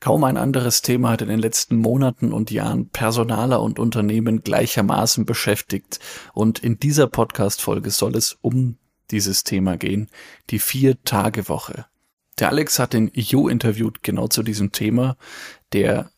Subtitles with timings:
[0.00, 5.26] Kaum ein anderes Thema hat in den letzten Monaten und Jahren Personaler und Unternehmen gleichermaßen
[5.26, 6.00] beschäftigt.
[6.32, 8.78] Und in dieser Podcast-Folge soll es um
[9.10, 10.08] dieses Thema gehen,
[10.48, 11.84] die Vier-Tage-Woche.
[12.38, 15.18] Der Alex hat den Jo interviewt genau zu diesem Thema,
[15.74, 16.10] der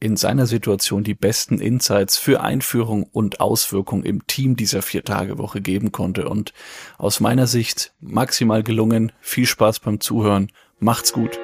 [0.00, 5.92] in seiner Situation die besten Insights für Einführung und Auswirkung im Team dieser Vier-Tage-Woche geben
[5.92, 6.28] konnte.
[6.28, 6.54] Und
[6.96, 9.12] aus meiner Sicht maximal gelungen.
[9.20, 10.50] Viel Spaß beim Zuhören.
[10.78, 11.38] Macht's gut.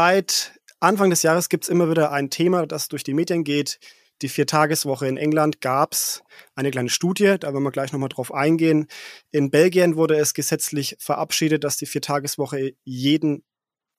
[0.00, 3.80] Seit Anfang des Jahres gibt es immer wieder ein Thema, das durch die Medien geht.
[4.22, 6.22] Die Viertageswoche in England gab es
[6.54, 8.86] eine kleine Studie, da werden wir gleich nochmal drauf eingehen.
[9.32, 13.42] In Belgien wurde es gesetzlich verabschiedet, dass die Viertageswoche jeden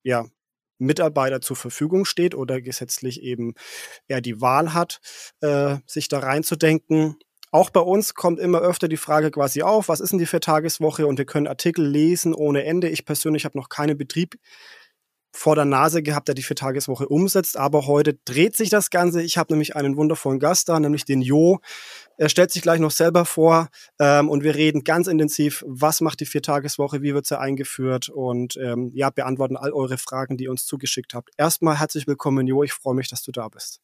[0.01, 0.25] ja,
[0.77, 3.53] Mitarbeiter zur Verfügung steht oder gesetzlich eben
[4.07, 5.01] er die Wahl hat,
[5.41, 7.17] äh, sich da reinzudenken.
[7.51, 11.05] Auch bei uns kommt immer öfter die Frage quasi auf, was ist denn die Viertageswoche?
[11.05, 12.87] Und wir können Artikel lesen ohne Ende.
[12.87, 14.37] Ich persönlich habe noch keinen Betrieb
[15.31, 17.57] vor der Nase gehabt, der die Viertageswoche umsetzt.
[17.57, 19.21] Aber heute dreht sich das Ganze.
[19.21, 21.59] Ich habe nämlich einen wundervollen Gast da, nämlich den Jo.
[22.17, 26.19] Er stellt sich gleich noch selber vor ähm, und wir reden ganz intensiv, was macht
[26.19, 30.51] die Viertageswoche, wie wird sie eingeführt und ähm, ja, beantworten all eure Fragen, die ihr
[30.51, 31.29] uns zugeschickt habt.
[31.37, 32.63] Erstmal herzlich willkommen, Jo.
[32.63, 33.79] Ich freue mich, dass du da bist.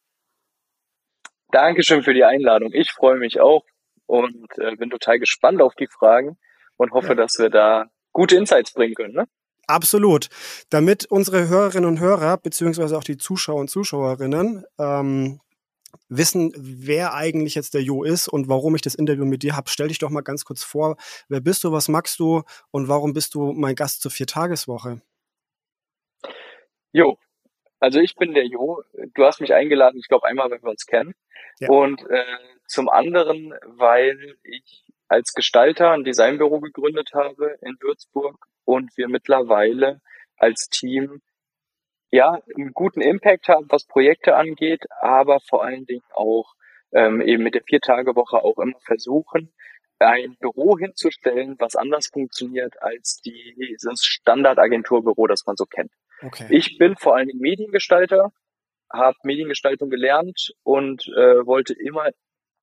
[1.52, 2.72] Dankeschön für die Einladung.
[2.72, 3.64] Ich freue mich auch
[4.06, 6.36] und äh, bin total gespannt auf die Fragen
[6.76, 7.14] und hoffe, ja.
[7.14, 9.14] dass wir da gute Insights bringen können.
[9.14, 9.26] Ne?
[9.66, 10.28] Absolut.
[10.70, 15.40] Damit unsere Hörerinnen und Hörer, beziehungsweise auch die Zuschauer und Zuschauerinnen, ähm,
[16.08, 19.68] wissen, wer eigentlich jetzt der Jo ist und warum ich das Interview mit dir habe,
[19.68, 20.96] stell dich doch mal ganz kurz vor.
[21.28, 25.00] Wer bist du, was magst du und warum bist du mein Gast zur Viertageswoche?
[26.92, 27.18] Jo,
[27.80, 28.82] also ich bin der Jo.
[29.14, 31.14] Du hast mich eingeladen, ich glaube einmal, wenn wir uns kennen.
[31.58, 31.70] Ja.
[31.70, 32.24] Und äh,
[32.66, 40.00] zum anderen, weil ich als Gestalter ein Designbüro gegründet habe in Würzburg und wir mittlerweile
[40.36, 41.22] als Team
[42.10, 46.54] ja einen guten Impact haben, was Projekte angeht, aber vor allen Dingen auch
[46.92, 49.52] ähm, eben mit der Vier-Tage-Woche auch immer versuchen,
[49.98, 55.90] ein Büro hinzustellen, was anders funktioniert als dieses Standardagenturbüro, das man so kennt.
[56.22, 56.46] Okay.
[56.50, 58.32] Ich bin vor allen Dingen Mediengestalter,
[58.92, 62.10] habe Mediengestaltung gelernt und äh, wollte immer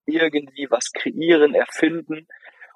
[0.06, 2.26] irgendwie was kreieren, erfinden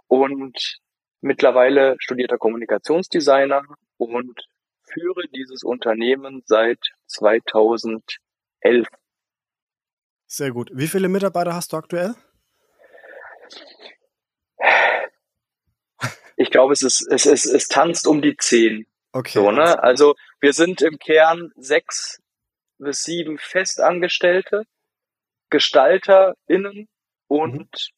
[0.07, 0.81] und
[1.21, 3.63] mittlerweile studierter Kommunikationsdesigner
[3.97, 4.41] und
[4.85, 8.87] führe dieses Unternehmen seit 2011.
[10.27, 10.71] Sehr gut.
[10.73, 12.15] Wie viele Mitarbeiter hast du aktuell?
[16.37, 18.87] Ich glaube, es ist, es ist, es tanzt um die zehn.
[19.13, 19.39] Okay.
[19.39, 19.83] So, ne?
[19.83, 22.23] Also wir sind im Kern sechs
[22.79, 24.63] bis sieben Festangestellte,
[25.51, 26.89] GestalterInnen
[27.29, 27.95] und mhm.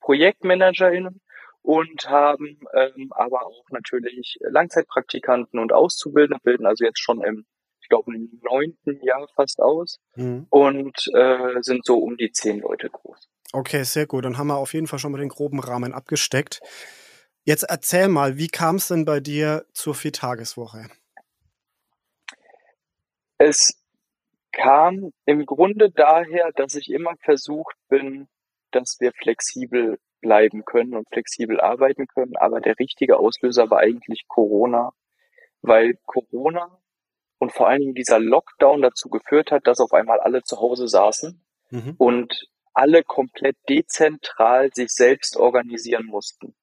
[0.00, 1.20] ProjektmanagerInnen
[1.62, 7.46] und haben ähm, aber auch natürlich Langzeitpraktikanten und Auszubildende, bilden also jetzt schon im,
[7.80, 10.46] ich glaube, im neunten Jahr fast aus mhm.
[10.50, 13.28] und äh, sind so um die zehn Leute groß.
[13.54, 14.24] Okay, sehr gut.
[14.24, 16.60] Dann haben wir auf jeden Fall schon mal den groben Rahmen abgesteckt.
[17.44, 20.88] Jetzt erzähl mal, wie kam es denn bei dir zur Viertageswoche?
[23.38, 23.80] Es
[24.52, 28.28] kam im Grunde daher, dass ich immer versucht bin,
[28.74, 32.36] dass wir flexibel bleiben können und flexibel arbeiten können.
[32.36, 34.92] Aber der richtige Auslöser war eigentlich Corona,
[35.60, 36.78] weil Corona
[37.38, 40.88] und vor allen Dingen dieser Lockdown dazu geführt hat, dass auf einmal alle zu Hause
[40.88, 41.94] saßen mhm.
[41.98, 46.54] und alle komplett dezentral sich selbst organisieren mussten.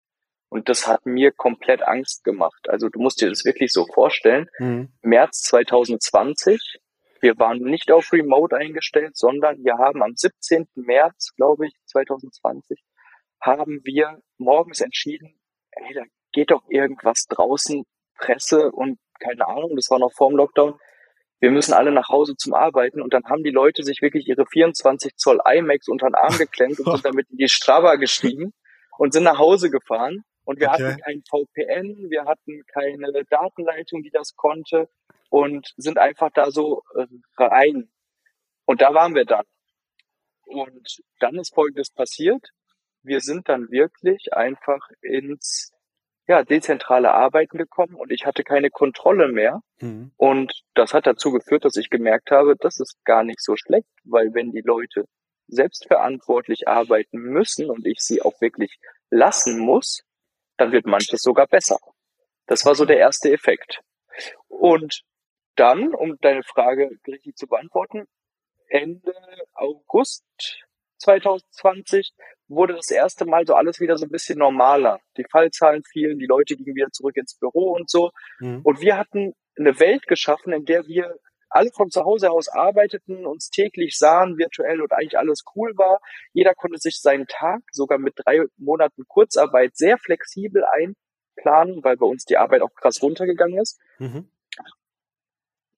[0.49, 2.67] Und das hat mir komplett Angst gemacht.
[2.67, 4.49] Also du musst dir das wirklich so vorstellen.
[4.59, 4.91] Mhm.
[5.01, 6.79] März 2020,
[7.21, 10.67] wir waren nicht auf Remote eingestellt, sondern wir haben am 17.
[10.75, 12.81] März, glaube ich, 2020,
[13.39, 15.39] haben wir morgens entschieden,
[15.71, 17.83] hey, da geht doch irgendwas draußen,
[18.17, 20.79] Presse und keine Ahnung, das war noch vorm Lockdown.
[21.39, 24.45] Wir müssen alle nach Hause zum Arbeiten und dann haben die Leute sich wirklich ihre
[24.45, 28.53] 24 Zoll IMAX unter den Arm geklemmt und sind damit in die Strava gestiegen
[28.97, 30.23] und sind nach Hause gefahren.
[30.43, 30.83] Und wir okay.
[30.83, 34.89] hatten kein VPN, wir hatten keine Datenleitung, die das konnte
[35.31, 37.07] und sind einfach da so äh,
[37.37, 37.89] rein.
[38.65, 39.45] Und da waren wir dann.
[40.43, 42.51] Und dann ist Folgendes passiert
[43.03, 45.71] wir sind dann wirklich einfach ins
[46.27, 49.61] ja, dezentrale Arbeiten gekommen und ich hatte keine Kontrolle mehr.
[49.79, 50.11] Mhm.
[50.17, 53.89] Und das hat dazu geführt, dass ich gemerkt habe, das ist gar nicht so schlecht,
[54.03, 55.05] weil wenn die Leute
[55.47, 58.77] selbstverantwortlich arbeiten müssen und ich sie auch wirklich
[59.09, 60.03] lassen muss,
[60.57, 61.79] dann wird manches sogar besser.
[62.45, 63.81] Das war so der erste Effekt.
[64.47, 65.01] Und
[65.55, 68.05] dann, um deine Frage richtig zu beantworten,
[68.67, 69.13] Ende
[69.53, 70.23] August
[70.99, 72.13] 2020
[72.47, 74.99] wurde das erste Mal so alles wieder so ein bisschen normaler.
[75.17, 78.11] Die Fallzahlen fielen, die Leute gingen wieder zurück ins Büro und so.
[78.39, 78.61] Mhm.
[78.63, 81.15] Und wir hatten eine Welt geschaffen, in der wir
[81.49, 85.99] alle von zu Hause aus arbeiteten, uns täglich sahen, virtuell und eigentlich alles cool war.
[86.31, 92.05] Jeder konnte sich seinen Tag sogar mit drei Monaten Kurzarbeit sehr flexibel einplanen, weil bei
[92.05, 93.79] uns die Arbeit auch krass runtergegangen ist.
[93.99, 94.31] Mhm.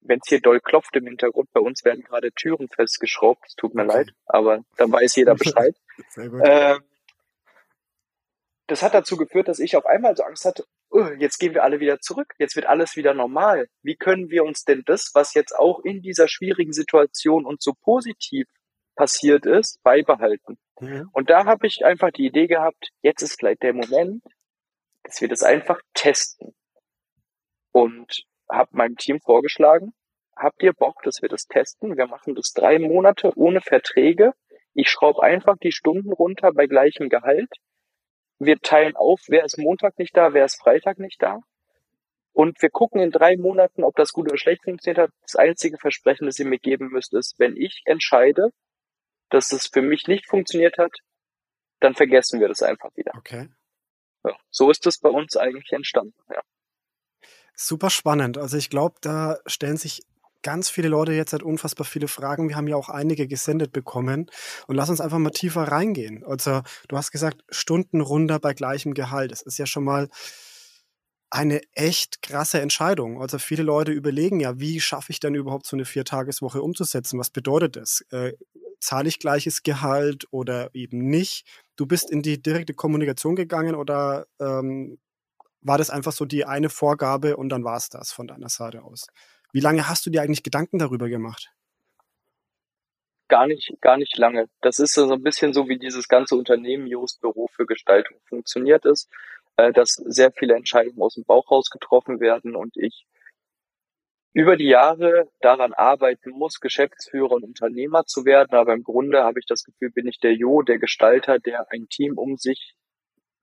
[0.06, 3.74] Wenn es hier doll klopft im Hintergrund, bei uns werden gerade Türen festgeschraubt, es tut
[3.74, 3.98] mir okay.
[3.98, 5.76] leid, aber dann weiß jeder Bescheid.
[6.10, 6.42] Sehr gut.
[6.44, 6.80] Äh,
[8.68, 11.64] das hat dazu geführt, dass ich auf einmal so Angst hatte, oh, jetzt gehen wir
[11.64, 13.68] alle wieder zurück, jetzt wird alles wieder normal.
[13.82, 17.74] Wie können wir uns denn das, was jetzt auch in dieser schwierigen Situation uns so
[17.74, 18.48] positiv
[18.96, 20.58] passiert ist, beibehalten?
[20.80, 21.10] Mhm.
[21.12, 24.24] Und da habe ich einfach die Idee gehabt, jetzt ist vielleicht der Moment,
[25.04, 26.56] dass wir das einfach testen.
[27.72, 28.24] Und
[28.54, 29.94] habe meinem Team vorgeschlagen,
[30.36, 31.98] habt ihr Bock, dass wir das testen?
[31.98, 34.34] Wir machen das drei Monate ohne Verträge.
[34.74, 37.50] Ich schraube einfach die Stunden runter bei gleichem Gehalt
[38.46, 41.40] wir teilen auf, wer ist Montag nicht da, wer ist Freitag nicht da.
[42.32, 45.12] Und wir gucken in drei Monaten, ob das gut oder schlecht funktioniert hat.
[45.22, 48.50] Das einzige Versprechen, das ihr mir geben müsst, ist, wenn ich entscheide,
[49.30, 50.92] dass es für mich nicht funktioniert hat,
[51.80, 53.12] dann vergessen wir das einfach wieder.
[53.16, 53.50] Okay.
[54.24, 56.42] Ja, so ist es bei uns eigentlich entstanden, ja.
[57.56, 58.38] Super spannend.
[58.38, 60.02] Also ich glaube, da stellen sich
[60.44, 62.50] ganz viele Leute jetzt halt unfassbar viele Fragen.
[62.50, 64.30] Wir haben ja auch einige gesendet bekommen.
[64.68, 66.24] Und lass uns einfach mal tiefer reingehen.
[66.26, 69.32] Also, du hast gesagt, Stunden runter bei gleichem Gehalt.
[69.32, 70.10] Das ist ja schon mal
[71.34, 73.20] eine echt krasse Entscheidung.
[73.20, 77.18] Also viele Leute überlegen ja, wie schaffe ich denn überhaupt so eine Viertageswoche umzusetzen?
[77.18, 78.06] Was bedeutet das?
[78.12, 78.34] Äh,
[78.80, 81.48] zahle ich gleiches Gehalt oder eben nicht?
[81.76, 85.00] Du bist in die direkte Kommunikation gegangen oder ähm,
[85.64, 88.84] war das einfach so die eine Vorgabe und dann war es das von deiner Seite
[88.84, 89.08] aus?
[89.52, 91.52] Wie lange hast du dir eigentlich Gedanken darüber gemacht?
[93.30, 94.48] Gar nicht, gar nicht lange.
[94.62, 98.86] Das ist so ein bisschen so, wie dieses ganze Unternehmen Just Büro für Gestaltung funktioniert
[98.86, 99.10] ist,
[99.58, 103.06] äh, dass sehr viele Entscheidungen aus dem Bauch raus getroffen werden und ich
[104.34, 108.56] über die Jahre daran arbeiten muss, Geschäftsführer und Unternehmer zu werden.
[108.56, 111.88] Aber im Grunde habe ich das Gefühl, bin ich der Jo, der Gestalter, der ein
[111.88, 112.76] Team um sich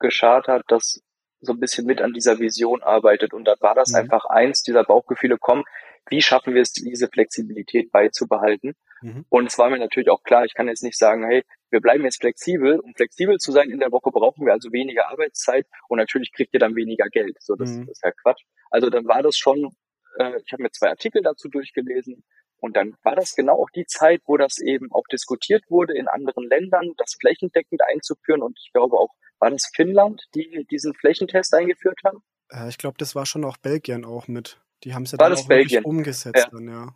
[0.00, 1.00] geschart hat, das
[1.40, 3.32] so ein bisschen mit an dieser Vision arbeitet.
[3.32, 3.96] Und da war das mhm.
[3.96, 5.64] einfach eins dieser Bauchgefühle, kommen
[6.08, 8.74] wie schaffen wir es, diese Flexibilität beizubehalten?
[9.02, 9.24] Mhm.
[9.28, 12.04] Und es war mir natürlich auch klar, ich kann jetzt nicht sagen, hey, wir bleiben
[12.04, 12.80] jetzt flexibel.
[12.80, 16.52] Um flexibel zu sein in der Woche brauchen wir also weniger Arbeitszeit und natürlich kriegt
[16.54, 17.36] ihr dann weniger Geld.
[17.40, 17.86] So, das, mhm.
[17.86, 18.42] das ist ja Quatsch.
[18.70, 19.70] Also dann war das schon,
[20.18, 22.24] äh, ich habe mir zwei Artikel dazu durchgelesen
[22.58, 26.08] und dann war das genau auch die Zeit, wo das eben auch diskutiert wurde in
[26.08, 28.42] anderen Ländern, das flächendeckend einzuführen.
[28.42, 32.22] Und ich glaube auch, war das Finnland, die diesen Flächentest eingeführt haben?
[32.50, 34.60] Äh, ich glaube, das war schon auch Belgien auch mit.
[34.84, 35.84] Die haben es ja War dann auch Belgien?
[35.84, 36.48] umgesetzt ja.
[36.50, 36.94] dann, ja.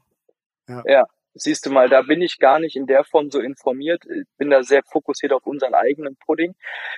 [0.68, 0.82] ja.
[0.86, 1.04] Ja,
[1.34, 4.04] siehst du mal, da bin ich gar nicht in der Form so informiert,
[4.38, 6.54] bin da sehr fokussiert auf unseren eigenen Pudding.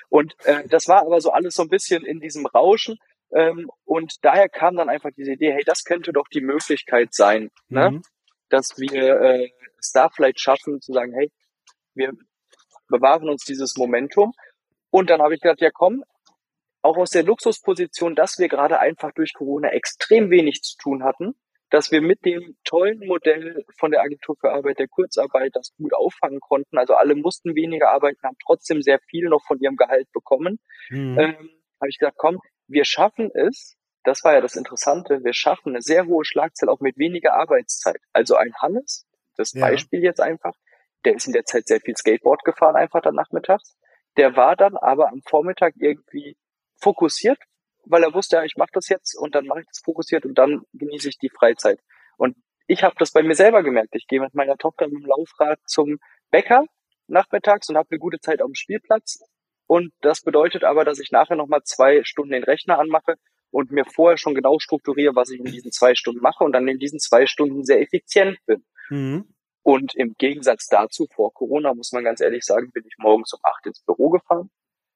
[0.08, 2.98] Und äh, das war aber so alles so ein bisschen in diesem Rauschen.
[3.32, 7.50] Ähm, und daher kam dann einfach diese Idee, hey, das könnte doch die Möglichkeit sein,
[7.68, 7.90] ne?
[7.90, 7.96] mhm.
[7.96, 8.02] ne?
[8.48, 9.50] dass wir äh,
[9.80, 11.32] es da vielleicht schaffen zu sagen, hey,
[11.94, 12.12] wir
[12.88, 14.32] bewahren uns dieses Momentum.
[14.96, 16.04] Und dann habe ich gedacht, ja komm,
[16.80, 21.34] auch aus der Luxusposition, dass wir gerade einfach durch Corona extrem wenig zu tun hatten,
[21.68, 25.92] dass wir mit dem tollen Modell von der Agentur für Arbeit der Kurzarbeit das gut
[25.92, 26.78] auffangen konnten.
[26.78, 30.60] Also alle mussten weniger arbeiten, haben trotzdem sehr viel noch von ihrem Gehalt bekommen.
[30.88, 31.18] Mhm.
[31.18, 33.76] Ähm, habe ich gesagt, komm, wir schaffen es.
[34.02, 35.22] Das war ja das Interessante.
[35.22, 38.00] Wir schaffen eine sehr hohe Schlagzahl auch mit weniger Arbeitszeit.
[38.14, 39.60] Also ein Hannes, das ja.
[39.60, 40.54] Beispiel jetzt einfach,
[41.04, 43.76] der ist in der Zeit sehr viel Skateboard gefahren, einfach dann nachmittags.
[44.16, 46.36] Der war dann aber am Vormittag irgendwie
[46.80, 47.38] fokussiert,
[47.84, 50.36] weil er wusste, ja, ich mache das jetzt und dann mache ich das fokussiert und
[50.36, 51.80] dann genieße ich die Freizeit.
[52.16, 53.94] Und ich habe das bei mir selber gemerkt.
[53.94, 55.98] Ich gehe mit meiner Tochter mit dem Laufrad zum
[56.30, 56.64] Bäcker
[57.06, 59.20] nachmittags und habe eine gute Zeit auf dem Spielplatz.
[59.66, 63.16] Und das bedeutet aber, dass ich nachher nochmal zwei Stunden den Rechner anmache
[63.50, 66.68] und mir vorher schon genau strukturiere, was ich in diesen zwei Stunden mache und dann
[66.68, 68.64] in diesen zwei Stunden sehr effizient bin.
[68.90, 69.35] Mhm.
[69.66, 73.40] Und im Gegensatz dazu, vor Corona, muss man ganz ehrlich sagen, bin ich morgens um
[73.42, 74.48] acht ins Büro gefahren,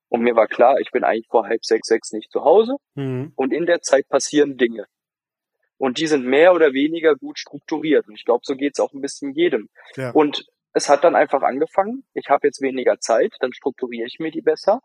[0.09, 2.77] und mir war klar, ich bin eigentlich vor halb sechs, sechs nicht zu Hause.
[2.95, 3.33] Mhm.
[3.35, 4.87] Und in der Zeit passieren Dinge.
[5.77, 8.07] Und die sind mehr oder weniger gut strukturiert.
[8.07, 9.69] Und ich glaube, so geht's auch ein bisschen jedem.
[9.97, 10.11] Ja.
[10.11, 14.31] Und es hat dann einfach angefangen, ich habe jetzt weniger Zeit, dann strukturiere ich mir
[14.31, 14.83] die besser.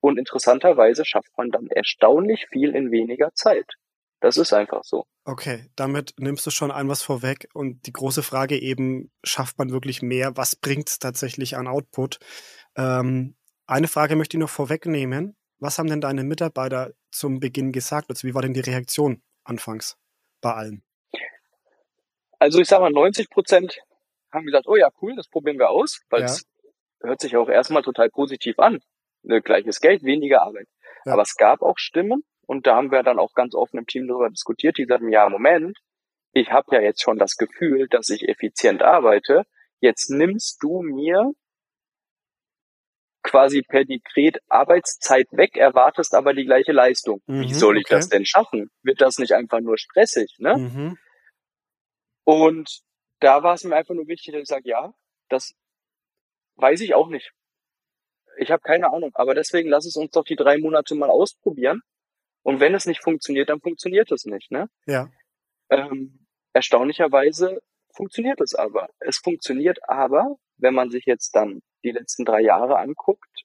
[0.00, 3.74] Und interessanterweise schafft man dann erstaunlich viel in weniger Zeit.
[4.20, 5.06] Das ist einfach so.
[5.24, 7.48] Okay, damit nimmst du schon ein was vorweg.
[7.54, 10.36] Und die große Frage eben, schafft man wirklich mehr?
[10.36, 12.18] Was bringt es tatsächlich an Output?
[12.76, 13.36] Ähm,
[13.66, 15.36] eine Frage möchte ich noch vorwegnehmen.
[15.58, 18.10] Was haben denn deine Mitarbeiter zum Beginn gesagt?
[18.10, 19.96] Also wie war denn die Reaktion anfangs
[20.40, 20.82] bei allen?
[22.38, 23.78] Also ich sage mal, 90 Prozent
[24.32, 26.26] haben gesagt, oh ja, cool, das probieren wir aus, weil ja.
[26.26, 26.46] es
[27.00, 28.80] hört sich auch erstmal total positiv an.
[29.22, 30.66] Ne, gleiches Geld, weniger Arbeit.
[31.04, 31.12] Ja.
[31.12, 34.08] Aber es gab auch Stimmen, und da haben wir dann auch ganz offen im Team
[34.08, 35.78] darüber diskutiert, die sagen, ja, Moment,
[36.32, 39.44] ich habe ja jetzt schon das Gefühl, dass ich effizient arbeite.
[39.78, 41.30] Jetzt nimmst du mir
[43.22, 47.22] quasi per Dekret Arbeitszeit weg, erwartest aber die gleiche Leistung.
[47.26, 47.94] Mhm, Wie soll ich okay.
[47.94, 48.68] das denn schaffen?
[48.82, 50.56] Wird das nicht einfach nur stressig, ne?
[50.56, 50.98] Mhm.
[52.24, 52.80] Und
[53.20, 54.92] da war es mir einfach nur wichtig, dass ich sage, ja,
[55.28, 55.54] das
[56.56, 57.30] weiß ich auch nicht.
[58.38, 61.82] Ich habe keine Ahnung, aber deswegen lass es uns doch die drei Monate mal ausprobieren.
[62.42, 64.68] Und wenn es nicht funktioniert, dann funktioniert es nicht, ne?
[64.86, 65.10] Ja.
[65.70, 67.60] Ähm, erstaunlicherweise
[67.94, 68.88] funktioniert es aber.
[68.98, 73.44] Es funktioniert aber, wenn man sich jetzt dann die letzten drei Jahre anguckt,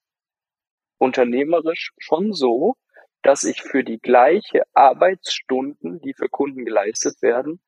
[0.98, 2.76] unternehmerisch schon so,
[3.22, 7.60] dass ich für die gleiche Arbeitsstunden, die für Kunden geleistet werden,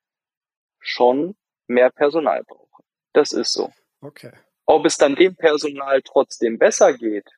[0.80, 1.36] schon
[1.68, 2.84] mehr Personal brauche.
[3.14, 3.72] Das ist so.
[4.02, 4.32] Okay.
[4.66, 7.37] Ob es dann dem Personal trotzdem besser geht,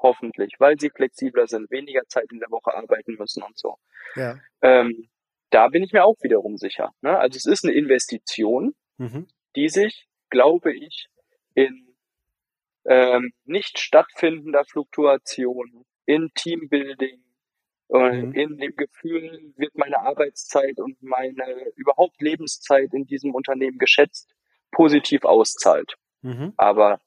[0.00, 3.76] hoffentlich, weil sie flexibler sind, weniger Zeit in der Woche arbeiten müssen und so.
[4.14, 4.38] Ja.
[4.62, 5.08] Ähm,
[5.50, 6.92] da bin ich mir auch wiederum sicher.
[7.00, 7.18] Ne?
[7.18, 9.26] Also es ist eine Investition, mhm.
[9.56, 11.08] die sich, glaube ich,
[11.54, 11.88] in
[12.84, 17.22] ähm, nicht stattfindender Fluktuation, in Teambuilding,
[17.90, 18.32] äh, mhm.
[18.32, 24.34] in dem Gefühl, wird meine Arbeitszeit und meine überhaupt Lebenszeit in diesem Unternehmen geschätzt,
[24.70, 25.94] positiv auszahlt.
[26.22, 26.52] Mhm.
[26.56, 27.00] Aber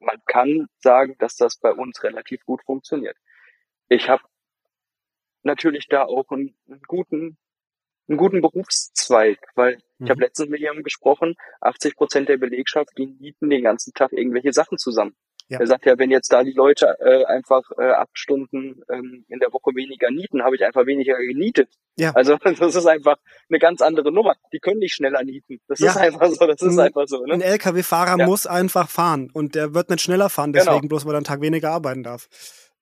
[0.00, 3.16] man kann sagen, dass das bei uns relativ gut funktioniert.
[3.88, 4.22] Ich habe
[5.42, 7.38] natürlich da auch einen, einen guten
[8.08, 10.06] einen guten Berufszweig, weil mhm.
[10.06, 14.12] ich habe letztens mit jemandem gesprochen, 80 Prozent der Belegschaft, die nieten den ganzen Tag
[14.12, 15.14] irgendwelche Sachen zusammen.
[15.50, 15.58] Ja.
[15.58, 19.40] Er sagt ja, wenn jetzt da die Leute äh, einfach äh, acht Stunden ähm, in
[19.40, 21.68] der Woche weniger nieten, habe ich einfach weniger genietet.
[21.96, 22.12] Ja.
[22.12, 23.16] Also das ist einfach
[23.48, 24.36] eine ganz andere Nummer.
[24.52, 25.58] Die können nicht schneller nieten.
[25.66, 25.90] Das ja.
[25.90, 26.46] ist einfach so.
[26.46, 27.26] Das ist ein, einfach so.
[27.26, 27.34] Ne?
[27.34, 28.26] Ein LKW-Fahrer ja.
[28.26, 30.66] muss einfach fahren und der wird nicht schneller fahren, genau.
[30.66, 30.88] deswegen genau.
[30.90, 32.28] bloß weil er einen Tag weniger arbeiten darf.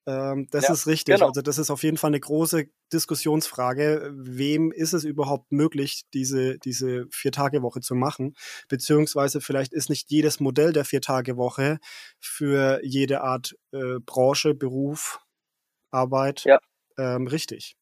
[0.09, 1.17] Ähm, das ja, ist richtig.
[1.17, 1.29] Genau.
[1.29, 4.11] Also das ist auf jeden Fall eine große Diskussionsfrage.
[4.15, 8.35] Wem ist es überhaupt möglich, diese, diese Vier-Tage-Woche zu machen?
[8.69, 11.79] Beziehungsweise vielleicht ist nicht jedes Modell der Vier-Tage-Woche
[12.19, 15.21] für jede Art äh, Branche, Beruf,
[15.91, 16.59] Arbeit ja.
[16.97, 17.77] ähm, richtig.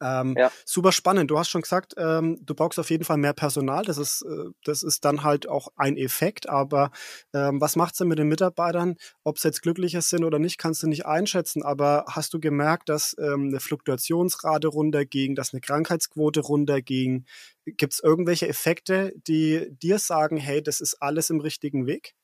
[0.00, 0.50] Ähm, ja.
[0.64, 1.30] Super spannend.
[1.30, 3.84] Du hast schon gesagt, ähm, du brauchst auf jeden Fall mehr Personal.
[3.84, 6.48] Das ist, äh, das ist dann halt auch ein Effekt.
[6.48, 6.90] Aber
[7.34, 8.96] ähm, was macht's denn mit den Mitarbeitern?
[9.24, 11.62] Ob sie jetzt glücklicher sind oder nicht, kannst du nicht einschätzen.
[11.62, 17.26] Aber hast du gemerkt, dass ähm, eine Fluktuationsrate runterging, dass eine Krankheitsquote runterging?
[17.64, 22.14] Gibt es irgendwelche Effekte, die dir sagen, hey, das ist alles im richtigen Weg?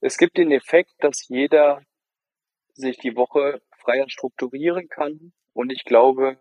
[0.00, 1.82] Es gibt den Effekt, dass jeder
[2.74, 6.38] sich die Woche freier strukturieren kann und ich glaube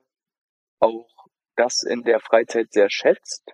[0.80, 1.08] auch
[1.56, 3.54] das in der Freizeit sehr schätzt.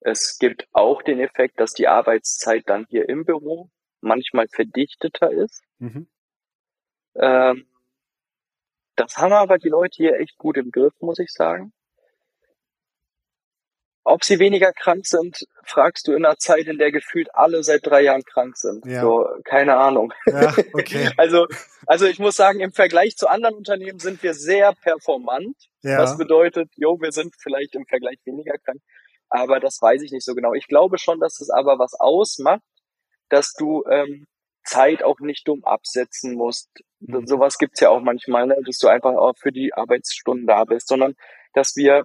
[0.00, 5.64] Es gibt auch den Effekt, dass die Arbeitszeit dann hier im Büro manchmal verdichteter ist.
[5.78, 6.06] Mhm.
[7.16, 7.66] Ähm,
[8.94, 11.72] das haben aber die Leute hier echt gut im Griff, muss ich sagen.
[14.04, 17.86] Ob sie weniger krank sind, fragst du in einer Zeit, in der gefühlt alle seit
[17.86, 18.86] drei Jahren krank sind.
[18.86, 19.02] Ja.
[19.02, 20.14] So, keine Ahnung.
[20.26, 21.10] Ja, okay.
[21.18, 21.46] also,
[21.86, 25.56] also ich muss sagen, im Vergleich zu anderen Unternehmen sind wir sehr performant.
[25.82, 25.98] Ja.
[25.98, 28.80] Das bedeutet, jo, wir sind vielleicht im Vergleich weniger krank.
[29.28, 30.54] Aber das weiß ich nicht so genau.
[30.54, 32.62] Ich glaube schon, dass es aber was ausmacht,
[33.28, 34.26] dass du ähm,
[34.64, 36.70] Zeit auch nicht dumm absetzen musst.
[37.00, 37.26] Mhm.
[37.26, 38.56] Sowas gibt's ja auch manchmal, ne?
[38.64, 41.14] dass du einfach auch für die Arbeitsstunden da bist, sondern
[41.54, 42.04] dass wir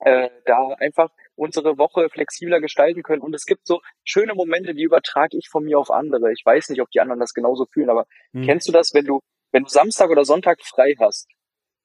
[0.00, 3.22] äh, da einfach unsere Woche flexibler gestalten können.
[3.22, 6.32] Und es gibt so schöne Momente, die übertrage ich von mir auf andere.
[6.32, 8.44] Ich weiß nicht, ob die anderen das genauso fühlen, aber mhm.
[8.44, 9.20] kennst du das, wenn du,
[9.52, 11.28] wenn du Samstag oder Sonntag frei hast?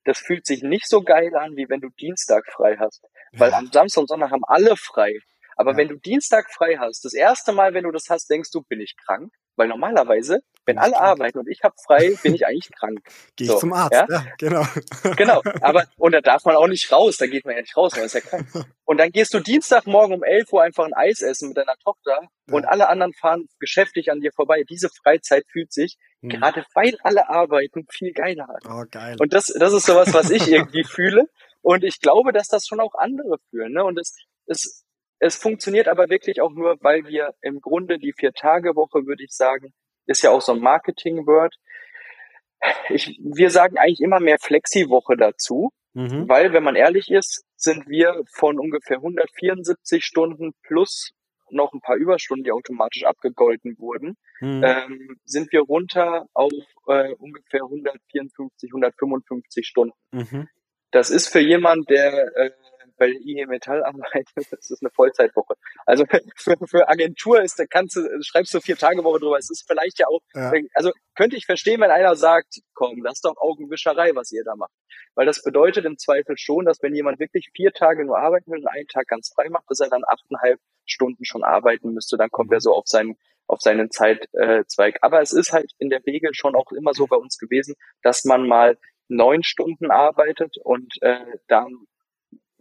[0.03, 3.06] Das fühlt sich nicht so geil an, wie wenn du Dienstag frei hast.
[3.34, 5.20] Weil am Samstag und Sonntag haben alle frei.
[5.56, 5.77] Aber ja.
[5.77, 8.82] wenn du Dienstag frei hast, das erste Mal, wenn du das hast, denkst du, bin
[8.82, 9.32] ich krank?
[9.55, 13.00] Weil normalerweise, wenn alle arbeiten und ich habe frei, bin ich eigentlich krank.
[13.36, 14.05] Gehe so, ich zum Arzt, ja?
[14.10, 14.25] ja?
[14.38, 14.65] genau.
[15.17, 17.93] Genau, aber und da darf man auch nicht raus, da geht man ja nicht raus,
[17.96, 18.48] man ist ja krank.
[18.86, 22.20] Und dann gehst du Dienstagmorgen um 11 Uhr einfach ein Eis essen mit deiner Tochter
[22.22, 22.53] ja.
[22.53, 24.63] und alle anderen fahren geschäftlich an dir vorbei.
[24.70, 26.29] Diese Freizeit fühlt sich, hm.
[26.29, 28.60] gerade weil alle arbeiten, viel geiler an.
[28.70, 29.15] Oh, geil.
[29.20, 31.29] Und das, das ist sowas, was ich irgendwie fühle.
[31.62, 33.72] Und ich glaube, dass das schon auch andere fühlen.
[33.72, 33.84] Ne?
[33.86, 34.17] Und es,
[34.48, 34.84] es
[35.21, 39.71] es funktioniert aber wirklich auch nur, weil wir im Grunde die Vier-Tage-Woche, würde ich sagen,
[40.07, 41.55] ist ja auch so ein Marketing-Word.
[42.89, 46.27] Wir sagen eigentlich immer mehr Flexi-Woche dazu, mhm.
[46.27, 51.11] weil, wenn man ehrlich ist, sind wir von ungefähr 174 Stunden plus
[51.51, 54.63] noch ein paar Überstunden, die automatisch abgegolten wurden, mhm.
[54.63, 56.51] ähm, sind wir runter auf
[56.87, 59.93] äh, ungefähr 154, 155 Stunden.
[60.11, 60.47] Mhm.
[60.89, 62.51] Das ist für jemand, der äh,
[62.98, 65.55] bei IG Metall arbeite, das ist eine Vollzeitwoche.
[65.86, 66.05] Also
[66.36, 69.38] für, für Agentur ist, da kannst du, schreibst du vier Tage Woche drüber.
[69.38, 70.51] Es ist vielleicht ja auch, ja.
[70.74, 74.55] also könnte ich verstehen, wenn einer sagt, komm, das ist doch Augenwischerei, was ihr da
[74.55, 74.71] macht.
[75.15, 78.60] Weil das bedeutet im Zweifel schon, dass wenn jemand wirklich vier Tage nur arbeiten will
[78.60, 82.29] und einen Tag ganz frei macht, dass er dann achteinhalb Stunden schon arbeiten müsste, dann
[82.29, 83.17] kommt er so auf seinen
[83.48, 85.00] auf seinen Zeitzweig.
[85.01, 88.24] Aber es ist halt in der Regel schon auch immer so bei uns gewesen, dass
[88.24, 88.77] man mal
[89.10, 91.86] neun Stunden arbeitet und äh, dann,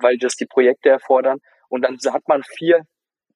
[0.00, 1.38] weil das die Projekte erfordern.
[1.68, 2.84] Und dann hat man vier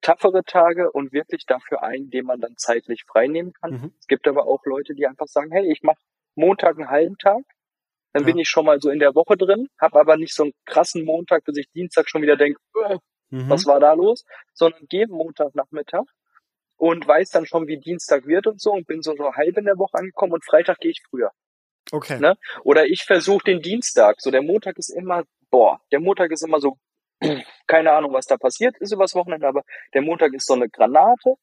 [0.00, 3.73] taffere Tage und wirklich dafür einen, den man dann zeitlich freinehmen kann.
[3.73, 3.94] Mhm.
[3.99, 6.00] Es gibt aber auch Leute, die einfach sagen, hey, ich mache
[6.35, 7.42] Montag einen halben Tag,
[8.12, 8.26] dann ja.
[8.26, 11.04] bin ich schon mal so in der Woche drin, habe aber nicht so einen krassen
[11.04, 12.99] Montag, bis ich Dienstag schon wieder denke, äh,
[13.30, 13.49] mhm.
[13.49, 16.04] was war da los, sondern gehe Montagnachmittag
[16.76, 19.64] und weiß dann schon, wie Dienstag wird und so und bin so, so halb in
[19.64, 21.30] der Woche angekommen und Freitag gehe ich früher.
[21.92, 22.18] Okay.
[22.18, 22.37] Ne?
[22.62, 24.21] Oder ich versuche den Dienstag.
[24.21, 26.78] So der Montag ist immer, boah, der Montag ist immer so,
[27.68, 29.62] keine Ahnung, was da passiert ist übers Wochenende, aber
[29.94, 31.34] der Montag ist so eine Granate.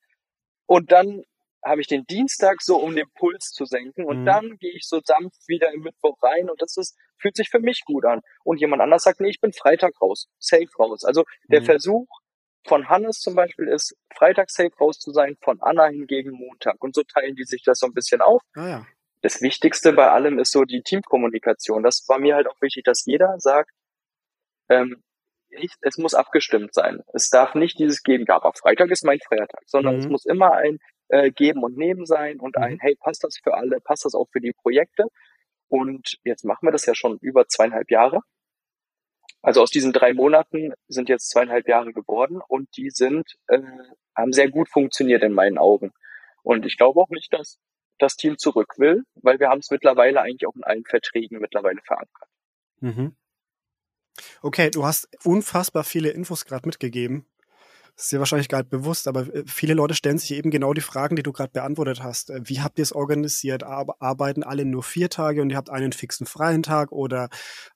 [0.66, 1.24] Und dann
[1.64, 4.04] habe ich den Dienstag so, um den Puls zu senken.
[4.04, 4.26] Und mhm.
[4.26, 7.60] dann gehe ich so sanft wieder im Mittwoch rein und das ist, fühlt sich für
[7.60, 8.20] mich gut an.
[8.44, 11.06] Und jemand anders sagt, nee, ich bin Freitag raus, safe raus.
[11.06, 11.66] Also der mhm.
[11.66, 12.08] Versuch
[12.68, 16.84] von Hannes zum Beispiel ist, Freitag safe raus zu sein, von Anna hingegen Montag.
[16.84, 18.42] Und so teilen die sich das so ein bisschen auf.
[18.56, 18.86] Ah, ja
[19.22, 21.84] das Wichtigste bei allem ist so die Teamkommunikation.
[21.84, 23.72] Das war mir halt auch wichtig, dass jeder sagt,
[24.72, 25.04] ähm,
[25.50, 27.04] ich, es muss abgestimmt sein.
[27.14, 30.00] Es darf nicht dieses Geben, aber Freitag ist mein Feiertag, sondern mhm.
[30.00, 32.80] es muss immer ein äh, Geben und Nehmen sein und ein, mhm.
[32.80, 35.08] hey, passt das für alle, passt das auch für die Projekte?
[35.68, 38.22] Und jetzt machen wir das ja schon über zweieinhalb Jahre.
[39.42, 43.60] Also aus diesen drei Monaten sind jetzt zweieinhalb Jahre geworden und die sind, äh,
[44.16, 45.92] haben sehr gut funktioniert in meinen Augen.
[46.44, 47.60] Und ich glaube auch nicht, dass
[47.98, 51.82] das Team zurück will, weil wir haben es mittlerweile eigentlich auch in allen Verträgen mittlerweile
[51.86, 52.30] verankert.
[52.80, 53.16] Mhm.
[54.42, 57.26] Okay, du hast unfassbar viele Infos gerade mitgegeben.
[57.96, 60.74] Das ist dir wahrscheinlich gar nicht bewusst, aber äh, viele Leute stellen sich eben genau
[60.74, 62.30] die Fragen, die du gerade beantwortet hast.
[62.30, 63.64] Äh, wie habt ihr es organisiert?
[63.64, 67.30] Arbeiten alle nur vier Tage und ihr habt einen fixen freien Tag oder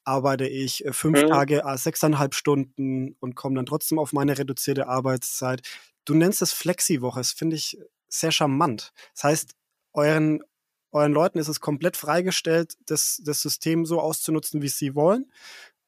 [0.03, 1.27] arbeite ich äh, fünf mhm.
[1.27, 5.62] Tage, sechseinhalb Stunden und komme dann trotzdem auf meine reduzierte Arbeitszeit?
[6.05, 8.93] Du nennst es Flexi-Woche, das finde ich sehr charmant.
[9.13, 9.55] Das heißt,
[9.93, 10.43] euren,
[10.91, 15.31] euren Leuten ist es komplett freigestellt, das, das System so auszunutzen, wie sie wollen.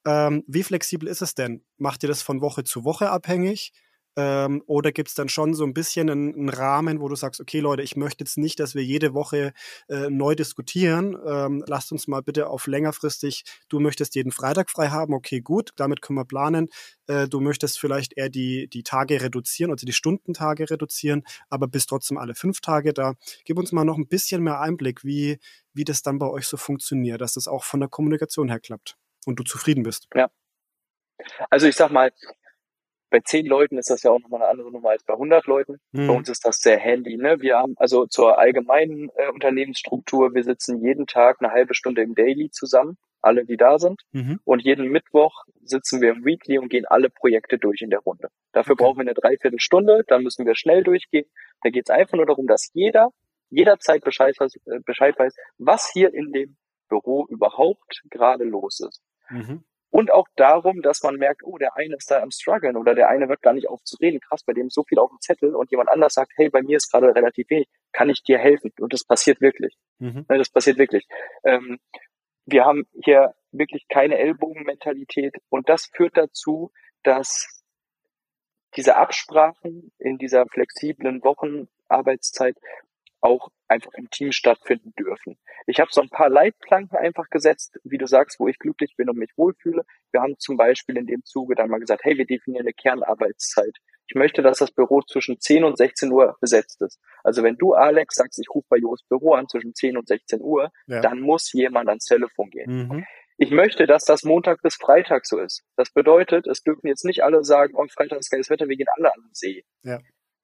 [0.07, 1.65] Ähm, wie flexibel ist es denn?
[1.77, 3.73] Macht ihr das von Woche zu Woche abhängig?
[4.15, 7.41] Ähm, oder gibt es dann schon so ein bisschen einen, einen, Rahmen, wo du sagst,
[7.41, 9.51] okay Leute, ich möchte jetzt nicht, dass wir jede Woche
[9.89, 11.15] äh, neu diskutieren.
[11.27, 15.71] Ähm, lasst uns mal bitte auf längerfristig, du möchtest jeden Freitag frei haben, okay, gut,
[15.75, 16.69] damit können wir planen.
[17.07, 21.89] Äh, du möchtest vielleicht eher die, die Tage reduzieren, also die Stundentage reduzieren, aber bist
[21.89, 23.13] trotzdem alle fünf Tage da.
[23.45, 25.37] Gib uns mal noch ein bisschen mehr Einblick, wie,
[25.73, 28.97] wie das dann bei euch so funktioniert, dass das auch von der Kommunikation her klappt
[29.27, 30.07] und du zufrieden bist.
[30.15, 30.29] Ja.
[31.49, 32.11] Also ich sag mal,
[33.09, 35.79] bei zehn Leuten ist das ja auch nochmal eine andere Nummer als bei 100 Leuten.
[35.91, 36.07] Mhm.
[36.07, 37.17] Bei uns ist das sehr handy.
[37.17, 37.39] Ne?
[37.39, 42.15] Wir haben also zur allgemeinen äh, Unternehmensstruktur, wir sitzen jeden Tag eine halbe Stunde im
[42.15, 44.01] Daily zusammen, alle, die da sind.
[44.11, 44.39] Mhm.
[44.43, 48.27] Und jeden Mittwoch sitzen wir im Weekly und gehen alle Projekte durch in der Runde.
[48.51, 48.83] Dafür okay.
[48.83, 51.25] brauchen wir eine Dreiviertelstunde, dann müssen wir schnell durchgehen.
[51.61, 53.11] Da geht es einfach nur darum, dass jeder
[53.49, 56.57] jederzeit Bescheid, äh, Bescheid weiß, was hier in dem
[56.89, 59.01] Büro überhaupt gerade los ist.
[59.29, 59.63] Mhm.
[59.89, 63.07] Und auch darum, dass man merkt, oh, der eine ist da am struggeln oder der
[63.07, 64.19] eine hört gar nicht auf zu reden.
[64.19, 66.61] Krass, bei dem ist so viel auf dem Zettel und jemand anders sagt, hey, bei
[66.61, 68.71] mir ist gerade relativ wenig, kann ich dir helfen?
[68.79, 69.75] Und das passiert wirklich.
[69.99, 70.25] Mhm.
[70.27, 71.07] Das passiert wirklich.
[71.43, 71.79] Ähm,
[72.45, 76.71] wir haben hier wirklich keine Ellbogenmentalität und das führt dazu,
[77.03, 77.63] dass
[78.75, 82.57] diese Absprachen in dieser flexiblen Wochenarbeitszeit
[83.21, 85.37] auch einfach im Team stattfinden dürfen.
[85.65, 89.09] Ich habe so ein paar Leitplanken einfach gesetzt, wie du sagst, wo ich glücklich bin
[89.09, 89.83] und mich wohlfühle.
[90.11, 93.75] Wir haben zum Beispiel in dem Zuge dann mal gesagt, hey, wir definieren eine Kernarbeitszeit.
[94.09, 96.99] Ich möchte, dass das Büro zwischen 10 und 16 Uhr besetzt ist.
[97.23, 100.41] Also wenn du, Alex, sagst, ich rufe bei Jos Büro an zwischen 10 und 16
[100.41, 101.01] Uhr, ja.
[101.01, 102.87] dann muss jemand ans Telefon gehen.
[102.87, 103.05] Mhm.
[103.39, 105.63] Ich möchte, dass das Montag bis Freitag so ist.
[105.75, 108.87] Das bedeutet, es dürfen jetzt nicht alle sagen, oh, Freitag ist geiles Wetter, wir gehen
[108.95, 109.63] alle an den See.
[109.83, 109.99] Ja.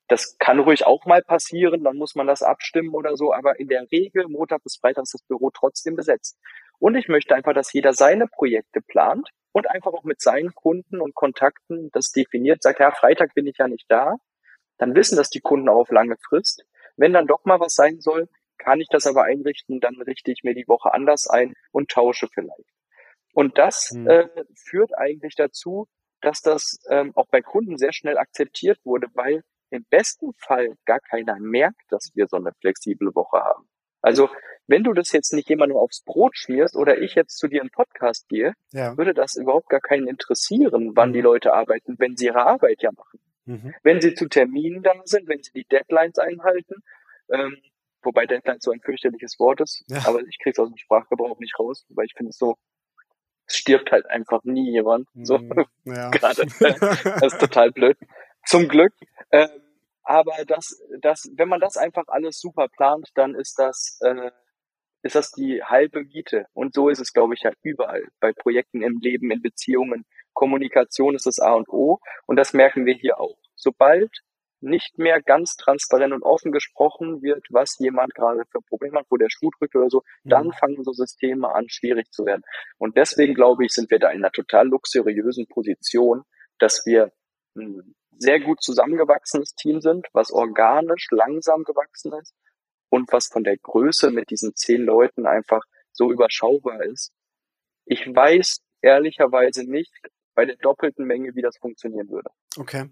[0.07, 3.67] Das kann ruhig auch mal passieren, dann muss man das abstimmen oder so, aber in
[3.67, 6.37] der Regel Montag bis Freitag ist das Büro trotzdem besetzt.
[6.79, 10.99] Und ich möchte einfach, dass jeder seine Projekte plant und einfach auch mit seinen Kunden
[10.99, 14.15] und Kontakten das definiert, sagt, ja, Freitag bin ich ja nicht da.
[14.77, 16.65] Dann wissen das die Kunden auch auf lange Frist.
[16.97, 20.43] Wenn dann doch mal was sein soll, kann ich das aber einrichten, dann richte ich
[20.43, 22.69] mir die Woche anders ein und tausche vielleicht.
[23.33, 24.09] Und das mhm.
[24.09, 25.87] äh, führt eigentlich dazu,
[26.21, 30.99] dass das ähm, auch bei Kunden sehr schnell akzeptiert wurde, weil im besten Fall gar
[30.99, 33.67] keiner merkt, dass wir so eine flexible Woche haben.
[34.01, 34.29] Also
[34.67, 37.71] wenn du das jetzt nicht jemandem aufs Brot schmierst oder ich jetzt zu dir einen
[37.71, 38.97] Podcast gehe, ja.
[38.97, 41.13] würde das überhaupt gar keinen interessieren, wann mhm.
[41.13, 43.19] die Leute arbeiten, wenn sie ihre Arbeit ja machen.
[43.45, 43.73] Mhm.
[43.83, 46.75] Wenn sie zu Terminen da sind, wenn sie die Deadlines einhalten,
[47.29, 47.57] ähm,
[48.01, 49.99] wobei Deadlines so ein fürchterliches Wort ist, ja.
[50.05, 52.55] aber ich krieg's aus dem Sprachgebrauch nicht raus, weil ich finde es so,
[53.47, 55.07] es stirbt halt einfach nie jemand.
[55.13, 55.65] So mhm.
[55.85, 56.09] ja.
[56.11, 56.45] gerade.
[56.59, 57.97] das ist total blöd.
[58.45, 58.93] Zum Glück.
[59.31, 59.49] Ähm,
[60.03, 64.31] aber das, das, wenn man das einfach alles super plant, dann ist das, äh,
[65.01, 66.45] ist das die halbe Miete.
[66.53, 68.05] Und so ist es, glaube ich, ja überall.
[68.19, 70.05] Bei Projekten im Leben, in Beziehungen.
[70.33, 71.99] Kommunikation ist das A und O.
[72.25, 73.37] Und das merken wir hier auch.
[73.55, 74.11] Sobald
[74.63, 79.17] nicht mehr ganz transparent und offen gesprochen wird, was jemand gerade für Probleme hat, wo
[79.17, 80.53] der Schuh drückt oder so, dann mhm.
[80.53, 82.43] fangen so Systeme an, schwierig zu werden.
[82.77, 86.23] Und deswegen glaube ich, sind wir da in einer total luxuriösen Position,
[86.59, 87.11] dass wir
[87.55, 92.33] ein sehr gut zusammengewachsenes Team sind, was organisch langsam gewachsen ist
[92.89, 97.11] und was von der Größe mit diesen zehn Leuten einfach so überschaubar ist.
[97.85, 99.93] Ich weiß ehrlicherweise nicht
[100.35, 102.29] bei der doppelten Menge, wie das funktionieren würde.
[102.57, 102.89] Okay.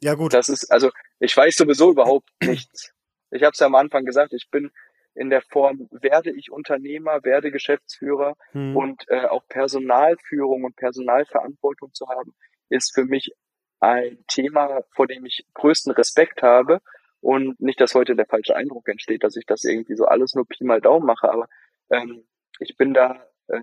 [0.00, 0.34] Ja, gut.
[0.34, 2.92] Das ist, also ich weiß sowieso überhaupt nichts.
[3.30, 4.70] Ich habe es ja am Anfang gesagt, ich bin
[5.14, 8.76] in der Form, werde ich Unternehmer, werde Geschäftsführer hm.
[8.76, 12.34] und äh, auch Personalführung und Personalverantwortung zu haben,
[12.68, 13.32] ist für mich
[13.82, 16.80] ein Thema, vor dem ich größten Respekt habe.
[17.20, 20.46] Und nicht, dass heute der falsche Eindruck entsteht, dass ich das irgendwie so alles nur
[20.46, 21.48] Pi mal Daumen mache, aber
[21.90, 22.24] ähm,
[22.58, 23.60] ich bin da äh,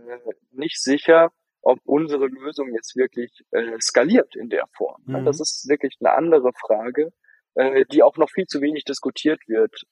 [0.52, 5.02] nicht sicher, ob unsere Lösung jetzt wirklich äh, skaliert in der Form.
[5.06, 5.26] Mhm.
[5.26, 7.12] Das ist wirklich eine andere Frage,
[7.56, 9.84] äh, die auch noch viel zu wenig diskutiert wird.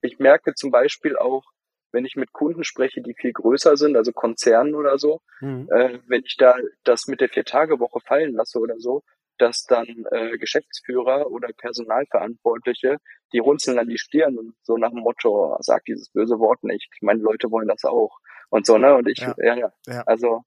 [0.00, 1.44] Ich merke zum Beispiel auch,
[1.92, 5.68] wenn ich mit Kunden spreche, die viel größer sind, also Konzernen oder so, mhm.
[5.70, 9.02] äh, wenn ich da das mit der Vier-Tage-Woche fallen lasse oder so,
[9.40, 12.96] dass dann äh, Geschäftsführer oder Personalverantwortliche,
[13.32, 16.88] die runzeln dann die Stirn und so nach dem Motto, sag dieses böse Wort nicht.
[17.00, 18.18] Meine Leute wollen das auch.
[18.50, 18.94] Und so, ne?
[18.94, 19.72] Und ich, ja, ja, ja.
[19.86, 20.02] ja.
[20.06, 20.44] Also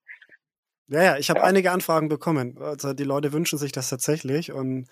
[0.87, 1.45] ja, ja, ich habe ja.
[1.45, 2.57] einige Anfragen bekommen.
[2.59, 4.87] Also die Leute wünschen sich das tatsächlich und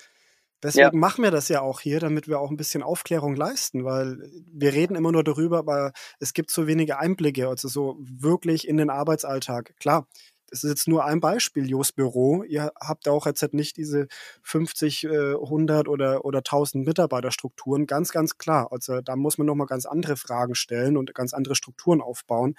[0.63, 4.17] deswegen machen wir das ja auch hier, damit wir auch ein bisschen Aufklärung leisten, weil
[4.51, 8.77] wir reden immer nur darüber, aber es gibt so wenige Einblicke, also so wirklich in
[8.77, 9.75] den Arbeitsalltag.
[9.79, 10.07] Klar,
[10.51, 12.43] das ist jetzt nur ein Beispiel, Jos Büro.
[12.43, 14.07] Ihr habt auch jetzt nicht diese
[14.43, 18.67] 50, 100 äh, oder, oder 1000 Mitarbeiterstrukturen, ganz, ganz klar.
[18.71, 22.55] Also da muss man nochmal ganz andere Fragen stellen und ganz andere Strukturen aufbauen.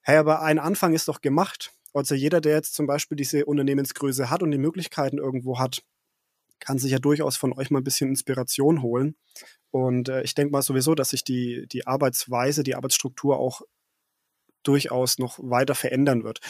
[0.00, 1.72] Hey, aber ein Anfang ist doch gemacht.
[1.92, 5.82] Also jeder, der jetzt zum Beispiel diese Unternehmensgröße hat und die Möglichkeiten irgendwo hat,
[6.60, 9.16] kann sich ja durchaus von euch mal ein bisschen Inspiration holen.
[9.72, 13.62] Und äh, ich denke mal sowieso, dass sich die, die Arbeitsweise, die Arbeitsstruktur auch
[14.62, 16.40] durchaus noch weiter verändern wird.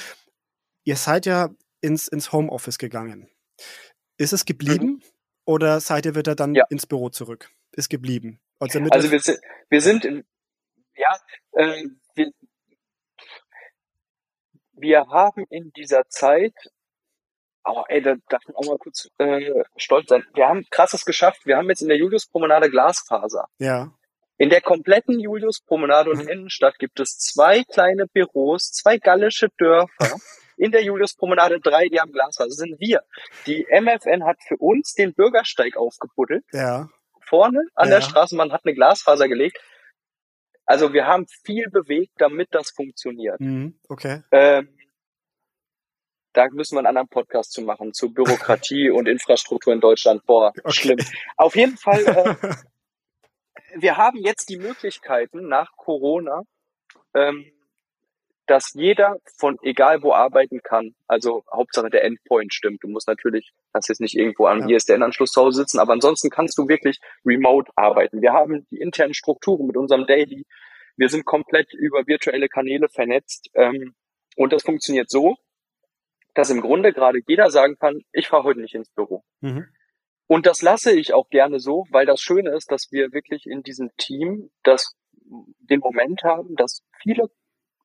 [0.85, 3.29] Ihr seid ja ins, ins Homeoffice gegangen.
[4.17, 5.03] Ist es geblieben mhm.
[5.45, 6.65] oder seid ihr wieder dann ja.
[6.71, 7.51] ins Büro zurück?
[7.73, 8.41] Ist geblieben.
[8.59, 9.41] Also, also wir, sind,
[9.71, 10.25] wir sind in,
[10.95, 11.19] ja,
[11.53, 12.31] äh, wir,
[14.73, 16.55] wir haben in dieser Zeit,
[17.65, 20.25] aber ey, da darf man auch mal kurz äh, stolz sein.
[20.35, 21.47] Wir haben krasses geschafft.
[21.47, 23.47] Wir haben jetzt in der Julius-Promenade Glasfaser.
[23.59, 23.93] Ja.
[24.39, 26.29] In der kompletten Julius-Promenade und mhm.
[26.29, 29.89] Innenstadt gibt es zwei kleine Büros, zwei gallische Dörfer.
[30.63, 32.49] in der Julius-Promenade drei, die haben Glasfaser.
[32.49, 33.03] Das sind wir.
[33.47, 36.45] Die MFN hat für uns den Bürgersteig aufgebuddelt.
[36.53, 36.89] Ja.
[37.21, 37.97] Vorne an ja.
[37.97, 39.59] der Straßenbahn hat eine Glasfaser gelegt.
[40.65, 43.41] Also wir haben viel bewegt, damit das funktioniert.
[43.41, 44.23] Mhm, okay.
[44.31, 44.69] Ähm,
[46.33, 50.25] da müssen wir einen anderen Podcast zu machen, zu Bürokratie und Infrastruktur in Deutschland.
[50.27, 50.73] Boah, okay.
[50.73, 50.99] schlimm.
[51.37, 52.55] Auf jeden Fall, äh,
[53.81, 56.43] wir haben jetzt die Möglichkeiten nach Corona,
[57.15, 57.51] ähm,
[58.47, 60.95] dass jeder von egal wo arbeiten kann.
[61.07, 62.83] Also Hauptsache der Endpoint stimmt.
[62.83, 64.77] Du musst natürlich, das jetzt nicht irgendwo am ja.
[64.77, 68.21] ISDN-Anschluss zu Hause sitzen, aber ansonsten kannst du wirklich remote arbeiten.
[68.21, 70.45] Wir haben die internen Strukturen mit unserem Daily.
[70.97, 73.49] Wir sind komplett über virtuelle Kanäle vernetzt.
[73.55, 73.95] Ähm,
[74.37, 75.37] und das funktioniert so,
[76.35, 79.23] dass im Grunde gerade jeder sagen kann, ich fahre heute nicht ins Büro.
[79.41, 79.67] Mhm.
[80.27, 83.63] Und das lasse ich auch gerne so, weil das Schöne ist, dass wir wirklich in
[83.63, 84.95] diesem Team das,
[85.61, 87.31] den Moment haben, dass viele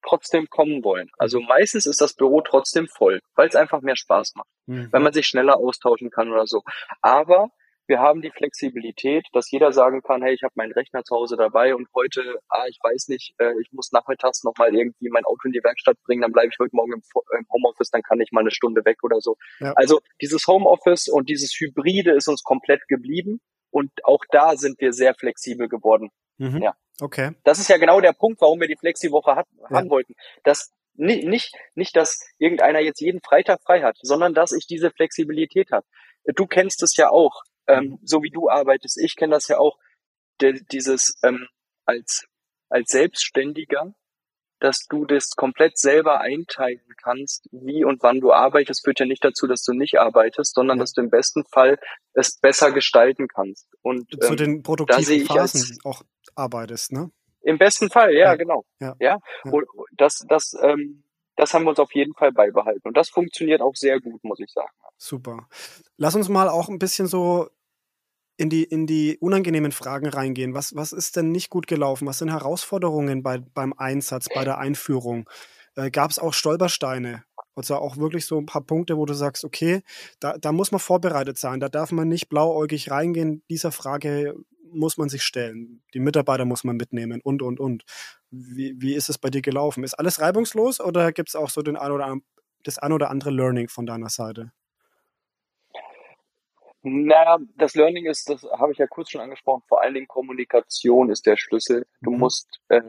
[0.05, 1.10] trotzdem kommen wollen.
[1.17, 4.91] Also meistens ist das Büro trotzdem voll, weil es einfach mehr Spaß macht, mhm.
[4.91, 6.62] weil man sich schneller austauschen kann oder so.
[7.01, 7.49] Aber
[7.88, 11.38] wir haben die Flexibilität, dass jeder sagen kann, hey, ich habe meinen Rechner zu Hause
[11.38, 15.45] dabei und heute, ah, ich weiß nicht, äh, ich muss nachmittags nochmal irgendwie mein Auto
[15.45, 17.01] in die Werkstatt bringen, dann bleibe ich heute Morgen im,
[17.38, 19.38] im, Homeoffice, dann kann ich mal eine Stunde weg oder so.
[19.60, 19.71] Ja.
[19.75, 23.39] Also dieses Homeoffice und dieses Hybride ist uns komplett geblieben
[23.71, 26.10] und auch da sind wir sehr flexibel geworden.
[26.38, 26.62] Mhm.
[26.62, 26.75] Ja.
[26.99, 27.31] Okay.
[27.43, 29.69] Das ist ja genau der Punkt, warum wir die Flexi-Woche hat, ja.
[29.77, 30.13] haben wollten.
[30.43, 34.89] Dass nicht, nicht, nicht, dass irgendeiner jetzt jeden Freitag frei hat, sondern dass ich diese
[34.91, 35.86] Flexibilität habe.
[36.36, 38.99] Du kennst es ja auch, ähm, so wie du arbeitest.
[38.99, 39.77] Ich kenne das ja auch,
[40.41, 41.47] de, dieses ähm,
[41.86, 42.27] als
[42.69, 43.93] als Selbstständiger,
[44.60, 49.24] dass du das komplett selber einteilen kannst, wie und wann du arbeitest, führt ja nicht
[49.24, 50.84] dazu, dass du nicht arbeitest, sondern ja.
[50.84, 51.78] dass du im besten Fall
[52.13, 53.67] es besser gestalten kannst.
[53.82, 56.02] Und zu ähm, den produktiven Phasen auch
[56.36, 57.12] arbeitest, ne?
[57.41, 58.36] Im besten Fall, ja, ja.
[58.36, 58.65] genau.
[58.80, 58.96] Ja.
[59.00, 59.20] ja.
[59.46, 59.65] Und
[59.96, 61.04] das, das, ähm,
[61.36, 62.88] das haben wir uns auf jeden Fall beibehalten.
[62.88, 64.72] Und das funktioniert auch sehr gut, muss ich sagen.
[64.98, 65.48] Super.
[65.96, 67.48] Lass uns mal auch ein bisschen so
[68.38, 70.54] in die, in die unangenehmen Fragen reingehen.
[70.54, 72.08] Was, was ist denn nicht gut gelaufen?
[72.08, 75.28] Was sind Herausforderungen bei, beim Einsatz, bei der Einführung?
[75.76, 77.23] Äh, Gab es auch Stolpersteine?
[77.56, 79.82] Also auch wirklich so ein paar Punkte, wo du sagst, okay,
[80.19, 81.60] da, da muss man vorbereitet sein.
[81.60, 83.41] Da darf man nicht blauäugig reingehen.
[83.50, 84.36] Dieser Frage
[84.71, 85.82] muss man sich stellen.
[85.95, 87.84] Die Mitarbeiter muss man mitnehmen und, und, und.
[88.30, 89.84] Wie, wie ist es bei dir gelaufen?
[89.84, 92.17] Ist alles reibungslos oder gibt es auch so den ein oder,
[92.63, 94.52] das ein oder andere Learning von deiner Seite?
[96.84, 101.10] Naja, das Learning ist, das habe ich ja kurz schon angesprochen, vor allen Dingen Kommunikation
[101.10, 101.86] ist der Schlüssel.
[102.02, 102.20] Du mhm.
[102.20, 102.82] musst äh,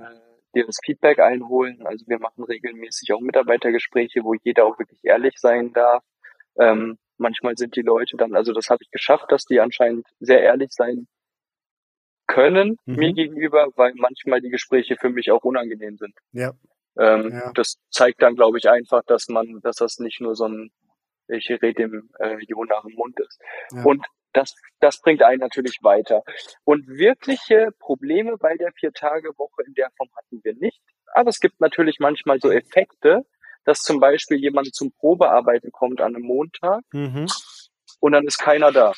[0.55, 1.87] dir das Feedback einholen.
[1.87, 6.05] Also wir machen regelmäßig auch Mitarbeitergespräche, wo jeder auch wirklich ehrlich sein darf.
[6.59, 10.43] Ähm, manchmal sind die Leute dann, also das habe ich geschafft, dass die anscheinend sehr
[10.43, 11.07] ehrlich sein
[12.27, 12.97] können mhm.
[12.97, 16.15] mir gegenüber, weil manchmal die Gespräche für mich auch unangenehm sind.
[16.33, 16.53] Ja.
[16.99, 17.53] Ähm, ja.
[17.55, 20.71] Das zeigt dann, glaube ich, einfach, dass man, dass das nicht nur so ein
[21.29, 23.41] ich rede dem äh, Jo nach dem Mund ist.
[23.73, 23.85] Ja.
[23.85, 26.23] Und das, das bringt einen natürlich weiter.
[26.65, 30.81] Und wirkliche Probleme bei der Vier-Tage-Woche in der Form hatten wir nicht.
[31.15, 33.25] Aber es gibt natürlich manchmal so Effekte,
[33.65, 37.27] dass zum Beispiel jemand zum Probearbeiten kommt an einem Montag mhm.
[38.01, 38.93] und dann ist keiner da.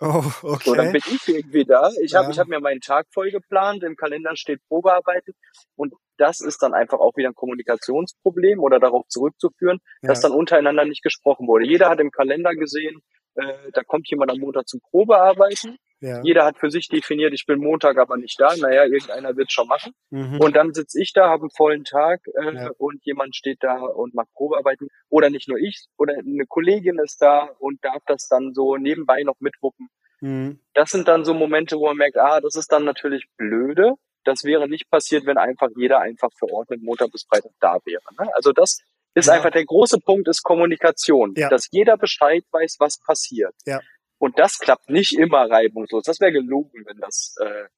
[0.00, 0.62] Oh, okay.
[0.64, 1.90] So, dann bin ich irgendwie da.
[2.02, 2.20] Ich ja.
[2.20, 5.34] habe ich hab mir meinen Tag voll geplant, im Kalender steht Probearbeiten
[5.74, 10.08] und das ist dann einfach auch wieder ein Kommunikationsproblem oder darauf zurückzuführen, ja.
[10.08, 11.66] dass dann untereinander nicht gesprochen wurde.
[11.66, 13.00] Jeder hat im Kalender gesehen,
[13.38, 15.78] äh, da kommt jemand am Montag zum Probearbeiten.
[16.00, 16.22] Ja.
[16.22, 18.54] Jeder hat für sich definiert, ich bin Montag aber nicht da.
[18.56, 19.92] Naja, irgendeiner wird schon machen.
[20.10, 20.40] Mhm.
[20.40, 22.70] Und dann sitze ich da, habe einen vollen Tag äh, ja.
[22.78, 24.88] und jemand steht da und macht Probearbeiten.
[25.08, 29.22] Oder nicht nur ich, oder eine Kollegin ist da und darf das dann so nebenbei
[29.24, 29.88] noch mitwuppen.
[30.20, 30.60] Mhm.
[30.74, 33.94] Das sind dann so Momente, wo man merkt, ah, das ist dann natürlich blöde.
[34.24, 37.78] Das wäre nicht passiert, wenn einfach jeder einfach für Ort mit Montag bis Freitag da
[37.84, 38.02] wäre.
[38.20, 38.28] Ne?
[38.34, 38.82] Also das
[39.18, 39.34] ist ja.
[39.34, 41.48] einfach der große Punkt ist Kommunikation, ja.
[41.48, 43.54] dass jeder Bescheid weiß, was passiert.
[43.66, 43.80] Ja.
[44.18, 46.02] Und das klappt nicht immer reibungslos.
[46.04, 47.68] Das wäre gelogen, wenn das äh,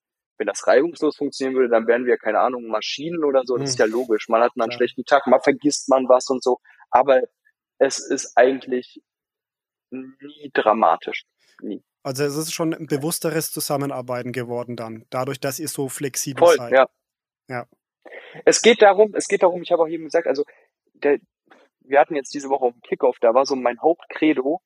[0.41, 3.57] wenn das reibungslos funktionieren würde, dann wären wir keine Ahnung Maschinen oder so.
[3.57, 3.69] Das hm.
[3.69, 4.29] ist ja logisch.
[4.29, 6.59] Man hat mal einen schlechten Tag, mal vergisst man was und so.
[6.91, 7.21] Aber
[7.79, 9.03] es ist eigentlich
[9.91, 11.25] nie dramatisch.
[11.61, 11.85] Nie.
[12.03, 16.57] Also es ist schon ein bewussteres Zusammenarbeiten geworden dann, dadurch, dass ihr so flexibel Voll,
[16.57, 16.73] seid.
[16.73, 16.89] Ja.
[17.49, 17.67] ja.
[18.47, 20.45] Es geht darum, es geht darum, ich habe auch eben gesagt, also
[20.95, 21.19] der,
[21.91, 24.61] wir hatten jetzt diese Woche auf dem Kickoff, da war so mein Hauptcredo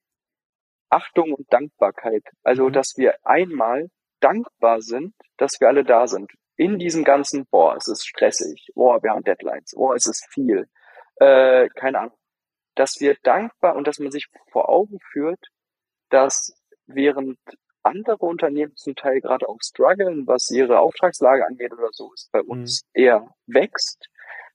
[0.91, 2.23] Achtung und Dankbarkeit.
[2.43, 2.73] Also, mhm.
[2.73, 6.31] dass wir einmal dankbar sind, dass wir alle da sind.
[6.57, 10.69] In diesem ganzen, boah, es ist stressig, boah, wir haben Deadlines, boah, es ist viel,
[11.17, 12.17] äh, keine Ahnung.
[12.77, 15.49] Dass wir dankbar und dass man sich vor Augen führt,
[16.11, 16.55] dass
[16.87, 17.39] während
[17.83, 22.41] andere Unternehmen zum Teil gerade auch strugglen, was ihre Auftragslage angeht oder so, ist bei
[22.41, 23.03] uns mhm.
[23.03, 24.09] eher wächst,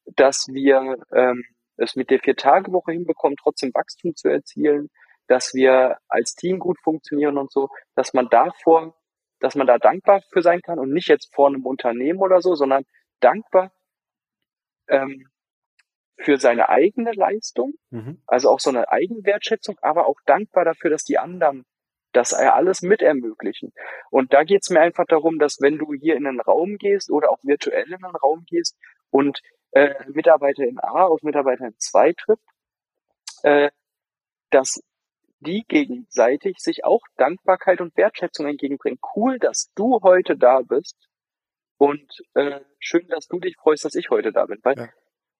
[0.06, 1.44] dass wir ähm,
[1.80, 4.90] es mit der Vier-Tage-Woche hinbekommen, trotzdem Wachstum zu erzielen,
[5.28, 8.96] dass wir als Team gut funktionieren und so, dass man davor,
[9.40, 12.56] dass man da dankbar für sein kann und nicht jetzt vor einem Unternehmen oder so,
[12.56, 12.84] sondern
[13.20, 13.72] dankbar
[14.88, 15.28] ähm,
[16.18, 18.22] für seine eigene Leistung, mhm.
[18.28, 21.66] also auch so eine Eigenwertschätzung, aber auch dankbar dafür, dass die anderen
[22.12, 23.72] das alles mit ermöglichen.
[24.10, 27.12] Und da geht es mir einfach darum, dass wenn du hier in einen Raum gehst
[27.12, 28.76] oder auch virtuell in einen Raum gehst
[29.12, 29.40] und
[29.72, 32.44] äh, Mitarbeiter in A auf Mitarbeiter in 2 trifft,
[33.44, 33.70] äh,
[34.50, 34.82] dass
[35.40, 39.00] die gegenseitig sich auch Dankbarkeit und Wertschätzung entgegenbringen.
[39.16, 40.98] Cool, dass du heute da bist
[41.78, 44.60] und äh, schön, dass du dich freust, dass ich heute da bin.
[44.64, 44.90] Weil ja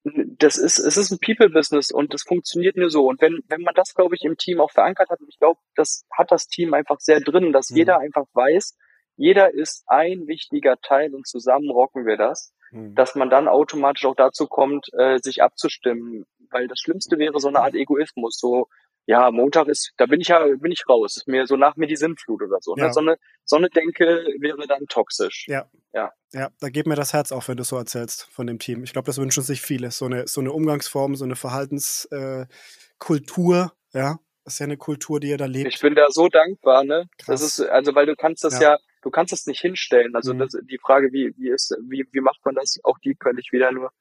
[0.04, 3.08] das ist, es ist ein People-Business und das funktioniert nur so.
[3.08, 5.60] Und wenn, wenn man das, glaube ich, im Team auch verankert hat, und ich glaube,
[5.76, 7.78] das hat das Team einfach sehr drin, dass mhm.
[7.78, 8.78] jeder einfach weiß,
[9.18, 12.96] jeder ist ein wichtiger Teil und zusammen rocken wir das, mhm.
[12.96, 16.26] dass man dann automatisch auch dazu kommt, äh, sich abzustimmen.
[16.52, 18.68] Weil das Schlimmste wäre so eine Art Egoismus, so
[19.10, 21.18] ja, Montag ist, da bin ich ja, bin ich raus.
[21.18, 22.76] Ist mir so nach mir die Sinnflut oder so.
[22.76, 22.84] Ne?
[22.84, 22.94] Ja.
[22.94, 25.48] So, eine, so eine Denke wäre dann toxisch.
[25.48, 25.68] Ja.
[25.94, 26.12] Ja.
[26.32, 28.84] Ja, da geht mir das Herz auf, wenn du so erzählst von dem Team.
[28.84, 29.90] Ich glaube, das wünschen sich viele.
[29.90, 34.20] So eine, so eine Umgangsform, so eine Verhaltenskultur, äh, ja.
[34.44, 35.74] Das ist ja eine Kultur, die ihr da lebt.
[35.74, 37.10] Ich bin da so dankbar, ne?
[37.18, 37.42] Krass.
[37.42, 40.16] Das ist, also, weil du kannst das ja, ja du kannst das nicht hinstellen.
[40.16, 40.40] Also, mhm.
[40.40, 42.80] das, die Frage, wie, wie ist, wie, wie macht man das?
[42.84, 43.92] Auch die könnte ich wieder nur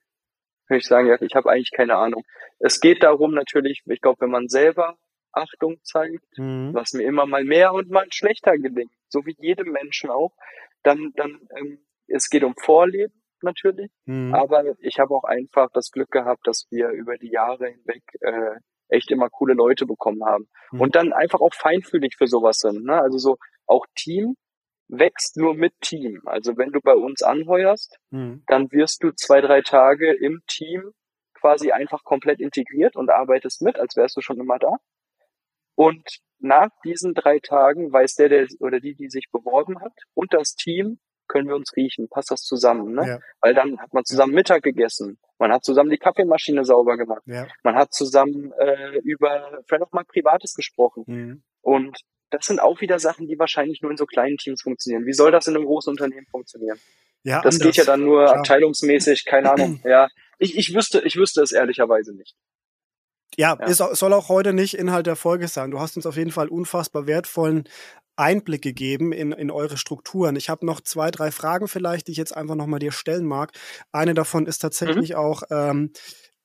[0.69, 2.25] würde ich sagen, ja, ich habe eigentlich keine Ahnung.
[2.59, 4.97] Es geht darum natürlich, ich glaube, wenn man selber
[5.33, 6.75] Achtung zeigt, mhm.
[6.75, 10.35] was mir immer mal mehr und mal schlechter gelingt, so wie jedem Menschen auch,
[10.83, 14.35] dann, dann ähm, es geht um Vorleben, natürlich, mhm.
[14.35, 18.57] aber ich habe auch einfach das Glück gehabt, dass wir über die Jahre hinweg äh,
[18.89, 20.81] echt immer coole Leute bekommen haben mhm.
[20.81, 22.85] und dann einfach auch feinfühlig für sowas sind.
[22.85, 23.01] Ne?
[23.01, 24.35] Also so auch Team
[24.89, 26.23] wächst nur mit Team.
[26.25, 28.43] Also wenn du bei uns anheuerst, mhm.
[28.47, 30.93] dann wirst du zwei, drei Tage im Team
[31.35, 34.77] quasi einfach komplett integriert und arbeitest mit, als wärst du schon immer da.
[35.75, 40.33] Und nach diesen drei Tagen weiß der, der oder die, die sich beworben hat und
[40.33, 40.99] das Team,
[41.29, 43.07] können wir uns riechen, passt das zusammen, ne?
[43.07, 43.19] Ja.
[43.43, 47.47] Weil dann hat man zusammen Mittag gegessen, man hat zusammen die Kaffeemaschine sauber gemacht, ja.
[47.63, 51.05] man hat zusammen äh, über vielleicht auch mal Privates gesprochen.
[51.07, 51.43] Mhm.
[51.61, 55.07] Und das sind auch wieder Sachen, die wahrscheinlich nur in so kleinen Teams funktionieren.
[55.07, 56.79] Wie soll das in einem großen Unternehmen funktionieren?
[57.23, 57.67] Ja, das anders.
[57.67, 58.39] geht ja dann nur Klar.
[58.39, 59.81] abteilungsmäßig, keine Ahnung.
[59.89, 62.37] Ja, ich, ich wüsste, ich wüsste es ehrlicherweise nicht.
[63.37, 63.67] Ja, ja.
[63.67, 65.71] Es soll auch heute nicht Inhalt der Folge sein.
[65.71, 67.65] Du hast uns auf jeden Fall unfassbar wertvollen
[68.17, 70.37] Einblick gegeben in, in eure Strukturen.
[70.37, 73.53] Ich habe noch zwei, drei Fragen vielleicht, die ich jetzt einfach nochmal dir stellen mag.
[73.93, 75.17] Eine davon ist tatsächlich mhm.
[75.17, 75.93] auch, ähm,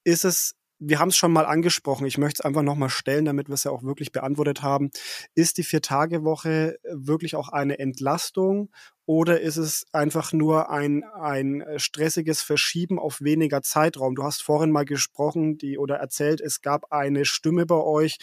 [0.03, 3.47] ist es wir haben es schon mal angesprochen, ich möchte es einfach nochmal stellen, damit
[3.47, 4.89] wir es ja auch wirklich beantwortet haben.
[5.35, 8.69] Ist die Vier-Tage-Woche wirklich auch eine Entlastung
[9.05, 14.15] oder ist es einfach nur ein, ein stressiges Verschieben auf weniger Zeitraum?
[14.15, 18.17] Du hast vorhin mal gesprochen die, oder erzählt, es gab eine Stimme bei euch,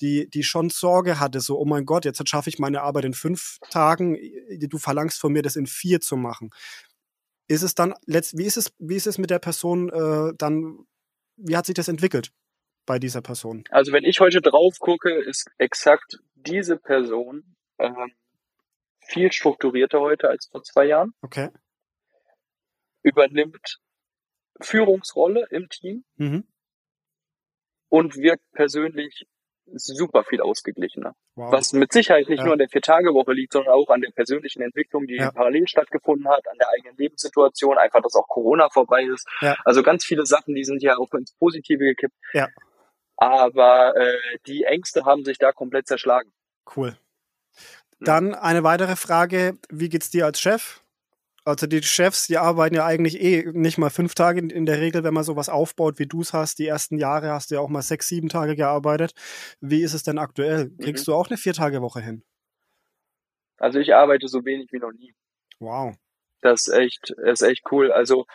[0.00, 3.14] die, die schon Sorge hatte, so, oh mein Gott, jetzt schaffe ich meine Arbeit in
[3.14, 4.18] fünf Tagen,
[4.58, 6.50] du verlangst von mir, das in vier zu machen.
[7.48, 10.80] Ist es dann, wie ist es, wie ist es mit der Person äh, dann
[11.36, 12.32] wie hat sich das entwickelt
[12.86, 13.64] bei dieser Person?
[13.70, 18.12] Also wenn ich heute drauf gucke, ist exakt diese Person ähm,
[19.00, 21.12] viel strukturierter heute als vor zwei Jahren.
[21.22, 21.50] Okay.
[23.02, 23.78] Übernimmt
[24.60, 26.46] Führungsrolle im Team mhm.
[27.88, 29.26] und wirkt persönlich
[29.72, 31.14] super viel ausgeglichener.
[31.34, 31.52] Wow.
[31.52, 32.44] Was mit Sicherheit nicht ja.
[32.44, 35.30] nur an der Vier-Tage-Woche liegt, sondern auch an der persönlichen Entwicklung, die ja.
[35.30, 39.26] parallel stattgefunden hat, an der eigenen Lebenssituation, einfach, dass auch Corona vorbei ist.
[39.40, 39.56] Ja.
[39.64, 42.14] Also ganz viele Sachen, die sind ja auch ins Positive gekippt.
[42.32, 42.48] Ja.
[43.16, 46.32] Aber äh, die Ängste haben sich da komplett zerschlagen.
[46.76, 46.96] Cool.
[48.00, 50.82] Dann eine weitere Frage, wie geht's dir als Chef?
[51.46, 55.04] Also die Chefs, die arbeiten ja eigentlich eh nicht mal fünf Tage in der Regel,
[55.04, 56.58] wenn man sowas aufbaut, wie du es hast.
[56.58, 59.12] Die ersten Jahre hast du ja auch mal sechs, sieben Tage gearbeitet.
[59.60, 60.72] Wie ist es denn aktuell?
[60.82, 61.12] Kriegst mhm.
[61.12, 62.24] du auch eine Vier-Tage-Woche hin?
[63.58, 65.14] Also ich arbeite so wenig wie noch nie.
[65.60, 65.94] Wow.
[66.40, 67.92] Das ist echt, ist echt cool.
[67.92, 68.26] Also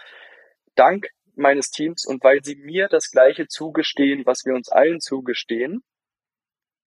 [0.76, 5.84] dank meines Teams und weil sie mir das Gleiche zugestehen, was wir uns allen zugestehen,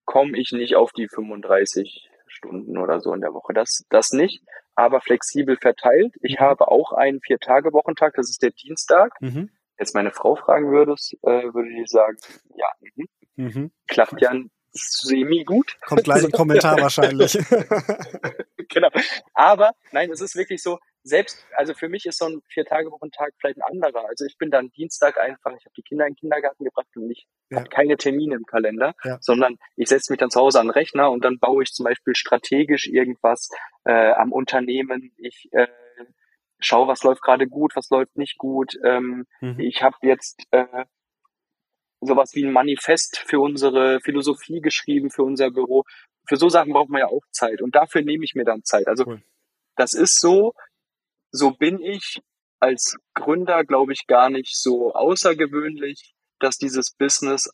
[0.06, 3.52] komme ich nicht auf die 35 Stunden oder so in der Woche.
[3.52, 4.42] Das, das nicht
[4.74, 6.14] aber flexibel verteilt.
[6.22, 6.44] Ich mhm.
[6.44, 9.12] habe auch einen Vier-Tage-Wochentag, das ist der Dienstag.
[9.20, 9.50] Mhm.
[9.78, 12.16] Jetzt meine Frau fragen würdest, äh, würde ich sagen,
[12.56, 13.06] ja, mhm.
[13.36, 13.70] Mhm.
[13.86, 14.32] klappt ja
[14.72, 15.76] semi gut.
[15.86, 17.38] Kommt gleich ein Kommentar wahrscheinlich.
[18.68, 18.88] genau.
[19.34, 23.58] Aber nein, es ist wirklich so, selbst, also für mich ist so ein Vier-Tage-Wochentag vielleicht
[23.58, 24.08] ein anderer.
[24.08, 27.10] Also ich bin dann Dienstag einfach, ich habe die Kinder in den Kindergarten gebracht und
[27.10, 27.58] ich ja.
[27.58, 29.18] habe keine Termine im Kalender, ja.
[29.20, 31.84] sondern ich setze mich dann zu Hause an den Rechner und dann baue ich zum
[31.84, 33.50] Beispiel strategisch irgendwas
[33.84, 35.12] äh, am Unternehmen.
[35.18, 35.66] Ich äh,
[36.58, 38.74] schaue, was läuft gerade gut, was läuft nicht gut.
[38.82, 39.60] Ähm, mhm.
[39.60, 40.86] Ich habe jetzt äh,
[42.00, 45.84] sowas wie ein Manifest für unsere Philosophie geschrieben, für unser Büro.
[46.26, 48.88] Für so Sachen braucht man ja auch Zeit und dafür nehme ich mir dann Zeit.
[48.88, 49.22] Also cool.
[49.76, 50.54] das ist so,
[51.34, 52.20] so bin ich
[52.60, 57.50] als Gründer, glaube ich, gar nicht so außergewöhnlich, dass dieses Business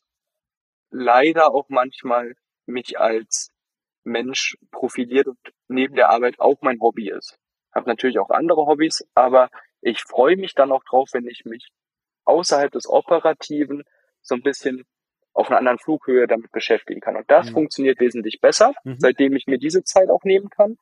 [0.91, 2.35] leider auch manchmal
[2.67, 3.51] mich als
[4.05, 5.39] Mensch profiliert und
[5.69, 7.39] neben der Arbeit auch mein Hobby ist.
[7.75, 9.49] Habe natürlich auch andere Hobbys, aber
[9.81, 11.71] ich freue mich dann auch drauf, wenn ich mich
[12.27, 13.85] außerhalb des Operativen
[14.21, 14.85] so ein bisschen
[15.33, 17.17] auf einer anderen Flughöhe damit beschäftigen kann.
[17.17, 17.55] Und das mhm.
[17.55, 18.97] funktioniert wesentlich besser, mhm.
[18.99, 20.77] seitdem ich mir diese Zeit auch nehmen kann.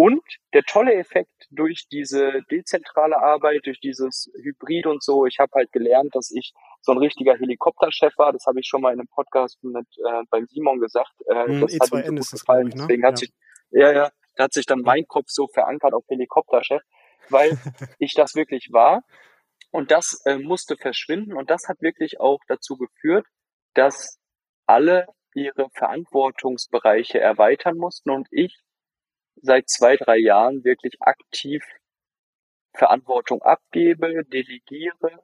[0.00, 0.22] Und
[0.54, 5.72] der tolle Effekt durch diese dezentrale Arbeit, durch dieses Hybrid und so, ich habe halt
[5.72, 8.32] gelernt, dass ich so ein richtiger Helikopterchef war.
[8.32, 11.12] Das habe ich schon mal in einem Podcast mit äh, beim Simon gesagt.
[11.26, 12.68] Äh, hm, das E2N hat ihm so gut gefallen.
[12.68, 12.80] Ich, ne?
[12.80, 13.16] Deswegen hat ja.
[13.16, 13.32] sich,
[13.72, 16.80] ja, ja, da hat sich dann mein Kopf so verankert auf Helikopterchef,
[17.28, 17.50] weil
[17.98, 19.02] ich das wirklich war.
[19.70, 21.34] Und das äh, musste verschwinden.
[21.34, 23.26] Und das hat wirklich auch dazu geführt,
[23.74, 24.18] dass
[24.64, 28.62] alle ihre Verantwortungsbereiche erweitern mussten und ich
[29.42, 31.64] seit zwei, drei Jahren wirklich aktiv
[32.74, 35.22] Verantwortung abgebe, delegiere.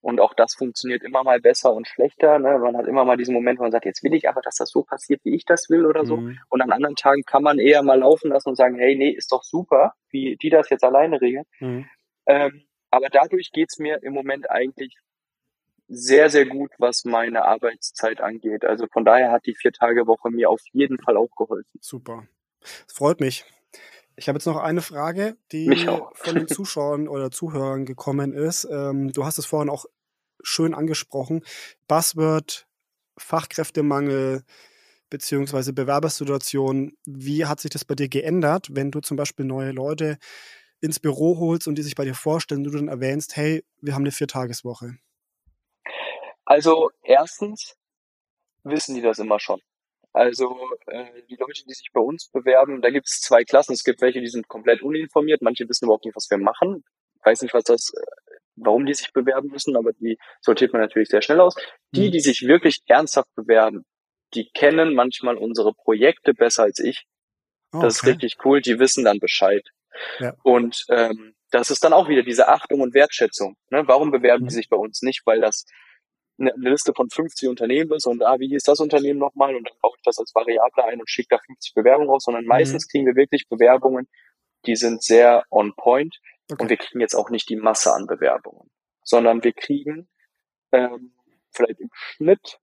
[0.00, 2.38] Und auch das funktioniert immer mal besser und schlechter.
[2.40, 2.58] Ne?
[2.58, 4.70] Man hat immer mal diesen Moment, wo man sagt, jetzt will ich aber, dass das
[4.70, 6.16] so passiert, wie ich das will oder so.
[6.16, 6.40] Mhm.
[6.48, 9.30] Und an anderen Tagen kann man eher mal laufen lassen und sagen, hey, nee, ist
[9.30, 11.44] doch super, wie die das jetzt alleine regeln.
[11.60, 11.86] Mhm.
[12.26, 14.96] Ähm, aber dadurch geht's mir im Moment eigentlich
[15.86, 18.64] sehr, sehr gut, was meine Arbeitszeit angeht.
[18.64, 21.78] Also von daher hat die Vier-Tage-Woche mir auf jeden Fall auch geholfen.
[21.80, 22.26] Super.
[22.86, 23.44] Es freut mich.
[24.16, 28.68] Ich habe jetzt noch eine Frage, die von den Zuschauern oder Zuhörern gekommen ist.
[28.70, 29.86] Ähm, du hast es vorhin auch
[30.42, 31.44] schön angesprochen.
[31.88, 32.66] Buzzword,
[33.16, 34.44] Fachkräftemangel
[35.08, 36.96] beziehungsweise Bewerbersituation.
[37.06, 40.18] Wie hat sich das bei dir geändert, wenn du zum Beispiel neue Leute
[40.80, 44.02] ins Büro holst und die sich bei dir vorstellen, du dann erwähnst, hey, wir haben
[44.02, 44.96] eine Viertageswoche?
[46.44, 47.76] Also erstens
[48.64, 49.60] wissen die das immer schon.
[50.12, 50.54] Also
[50.86, 53.72] äh, die Leute, die sich bei uns bewerben, da gibt es zwei Klassen.
[53.72, 56.84] Es gibt welche, die sind komplett uninformiert, manche wissen überhaupt nicht, was wir machen.
[57.18, 60.82] Ich weiß nicht, was das, äh, warum die sich bewerben müssen, aber die sortiert man
[60.82, 61.54] natürlich sehr schnell aus.
[61.94, 62.12] Die, mhm.
[62.12, 63.84] die sich wirklich ernsthaft bewerben,
[64.34, 67.04] die kennen manchmal unsere Projekte besser als ich.
[67.72, 69.66] Oh, das ist richtig cool, die wissen dann Bescheid.
[70.18, 70.34] Ja.
[70.42, 73.56] Und ähm, das ist dann auch wieder diese Achtung und Wertschätzung.
[73.70, 73.84] Ne?
[73.86, 74.48] Warum bewerben mhm.
[74.48, 75.22] die sich bei uns nicht?
[75.24, 75.64] Weil das
[76.38, 79.76] eine, Liste von 50 Unternehmen ist und ah, wie hieß das Unternehmen nochmal und dann
[79.80, 82.90] baue ich das als Variable ein und schicke da 50 Bewerbungen raus, sondern meistens mhm.
[82.90, 84.08] kriegen wir wirklich Bewerbungen,
[84.66, 86.18] die sind sehr on point
[86.50, 86.62] okay.
[86.62, 88.70] und wir kriegen jetzt auch nicht die Masse an Bewerbungen,
[89.02, 90.08] sondern wir kriegen
[90.72, 91.14] ähm,
[91.50, 92.58] vielleicht im Schnitt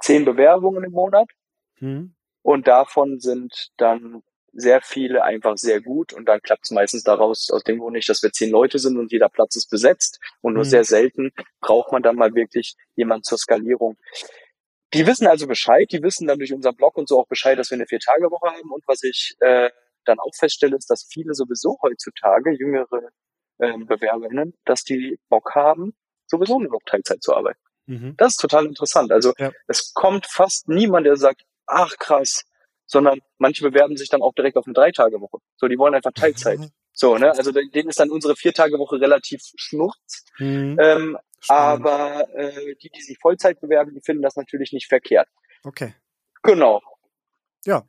[0.00, 1.30] zehn Bewerbungen im Monat
[1.78, 2.14] mhm.
[2.42, 4.22] und davon sind dann
[4.52, 8.08] sehr viele einfach sehr gut und dann klappt es meistens daraus aus dem Grund nicht,
[8.08, 10.68] dass wir zehn Leute sind und jeder Platz ist besetzt und nur mhm.
[10.68, 13.96] sehr selten braucht man dann mal wirklich jemand zur Skalierung.
[14.92, 17.70] Die wissen also Bescheid, die wissen dann durch unseren Blog und so auch Bescheid, dass
[17.70, 19.70] wir eine Vier-Tage-Woche haben und was ich äh,
[20.04, 23.10] dann auch feststelle, ist, dass viele sowieso heutzutage, jüngere
[23.58, 25.94] äh, BewerberInnen, dass die Bock haben,
[26.26, 27.60] sowieso nur noch Teilzeit zu arbeiten.
[27.86, 28.14] Mhm.
[28.16, 29.12] Das ist total interessant.
[29.12, 29.52] Also ja.
[29.68, 32.44] es kommt fast niemand, der sagt, ach krass,
[32.90, 35.38] sondern manche bewerben sich dann auch direkt auf eine Dreitagewoche.
[35.56, 36.58] So, die wollen einfach Teilzeit.
[36.58, 36.70] Mhm.
[36.92, 37.30] So, ne?
[37.30, 40.24] Also denen ist dann unsere Viertagewoche relativ schnurz.
[40.38, 40.76] Mhm.
[40.80, 45.28] Ähm, aber äh, die, die sich Vollzeit bewerben, die finden das natürlich nicht verkehrt.
[45.62, 45.94] Okay.
[46.42, 46.82] Genau.
[47.64, 47.84] Ja.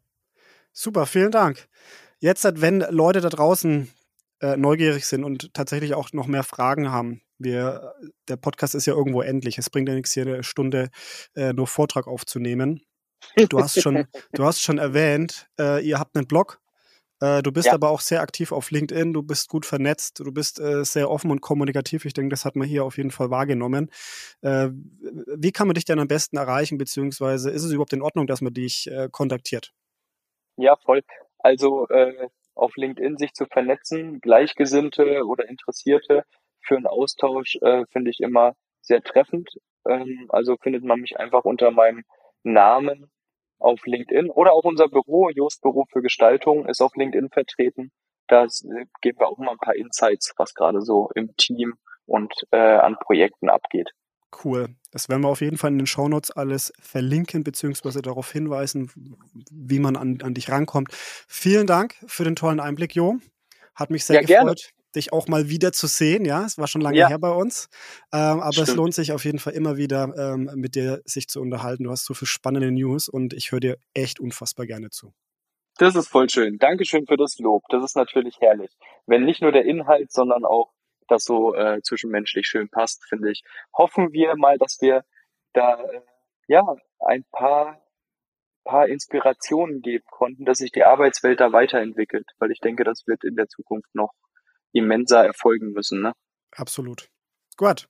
[0.71, 1.67] Super, vielen Dank.
[2.19, 3.91] Jetzt, wenn Leute da draußen
[4.39, 7.95] äh, neugierig sind und tatsächlich auch noch mehr Fragen haben, wir,
[8.27, 9.57] der Podcast ist ja irgendwo endlich.
[9.57, 10.89] Es bringt ja nichts, hier eine Stunde
[11.35, 12.83] äh, nur Vortrag aufzunehmen.
[13.49, 16.59] Du hast schon, du hast schon erwähnt, äh, ihr habt einen Blog.
[17.22, 17.74] Äh, du bist ja.
[17.74, 21.30] aber auch sehr aktiv auf LinkedIn, du bist gut vernetzt, du bist äh, sehr offen
[21.30, 22.05] und kommunikativ.
[22.05, 23.91] Ich denke, das hat man hier auf jeden Fall wahrgenommen.
[24.41, 28.26] Äh, wie kann man dich denn am besten erreichen, beziehungsweise ist es überhaupt in Ordnung,
[28.26, 29.72] dass man dich äh, kontaktiert?
[30.57, 31.03] Ja, voll.
[31.38, 36.24] Also äh, auf LinkedIn sich zu vernetzen, Gleichgesinnte oder Interessierte
[36.63, 37.57] für einen Austausch
[37.91, 39.49] finde ich immer sehr treffend.
[39.88, 42.03] Ähm, also findet man mich einfach unter meinem
[42.43, 43.11] Namen
[43.59, 47.91] auf LinkedIn oder auch unser Büro, Just Büro für Gestaltung, ist auf LinkedIn vertreten.
[48.27, 48.47] Da
[49.01, 51.75] geben wir auch mal ein paar Insights, was gerade so im Team
[52.05, 53.91] und äh, an Projekten abgeht.
[54.43, 54.69] Cool.
[54.91, 58.89] Das werden wir auf jeden Fall in den Shownotes alles verlinken, beziehungsweise darauf hinweisen,
[59.51, 60.89] wie man an, an dich rankommt.
[60.93, 63.17] Vielen Dank für den tollen Einblick, Jo.
[63.75, 64.57] Hat mich sehr ja, gefreut.
[64.57, 66.25] Gerne dich auch mal wieder zu sehen.
[66.25, 67.07] Ja, es war schon lange ja.
[67.07, 67.69] her bei uns.
[68.13, 68.67] Ähm, aber Stimmt.
[68.69, 71.83] es lohnt sich auf jeden Fall immer wieder, ähm, mit dir sich zu unterhalten.
[71.83, 75.13] Du hast so viel spannende News und ich höre dir echt unfassbar gerne zu.
[75.77, 76.57] Das ist voll schön.
[76.57, 77.63] Dankeschön für das Lob.
[77.69, 78.71] Das ist natürlich herrlich.
[79.05, 80.71] Wenn nicht nur der Inhalt, sondern auch
[81.07, 83.43] das so äh, zwischenmenschlich schön passt, finde ich.
[83.75, 85.03] Hoffen wir mal, dass wir
[85.53, 86.01] da äh,
[86.47, 86.63] ja
[86.99, 87.81] ein paar
[88.63, 93.23] paar Inspirationen geben konnten, dass sich die Arbeitswelt da weiterentwickelt, weil ich denke, das wird
[93.23, 94.13] in der Zukunft noch
[94.74, 96.01] immenser erfolgen müssen.
[96.01, 96.13] Ne?
[96.55, 97.09] Absolut.
[97.57, 97.88] Gut.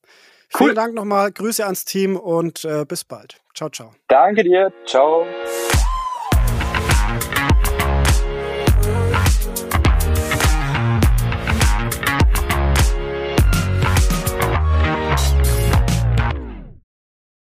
[0.54, 0.66] Cool.
[0.66, 1.32] Vielen Dank nochmal.
[1.32, 3.42] Grüße ans Team und äh, bis bald.
[3.56, 3.94] Ciao, ciao.
[4.08, 4.74] Danke dir.
[4.86, 5.26] Ciao.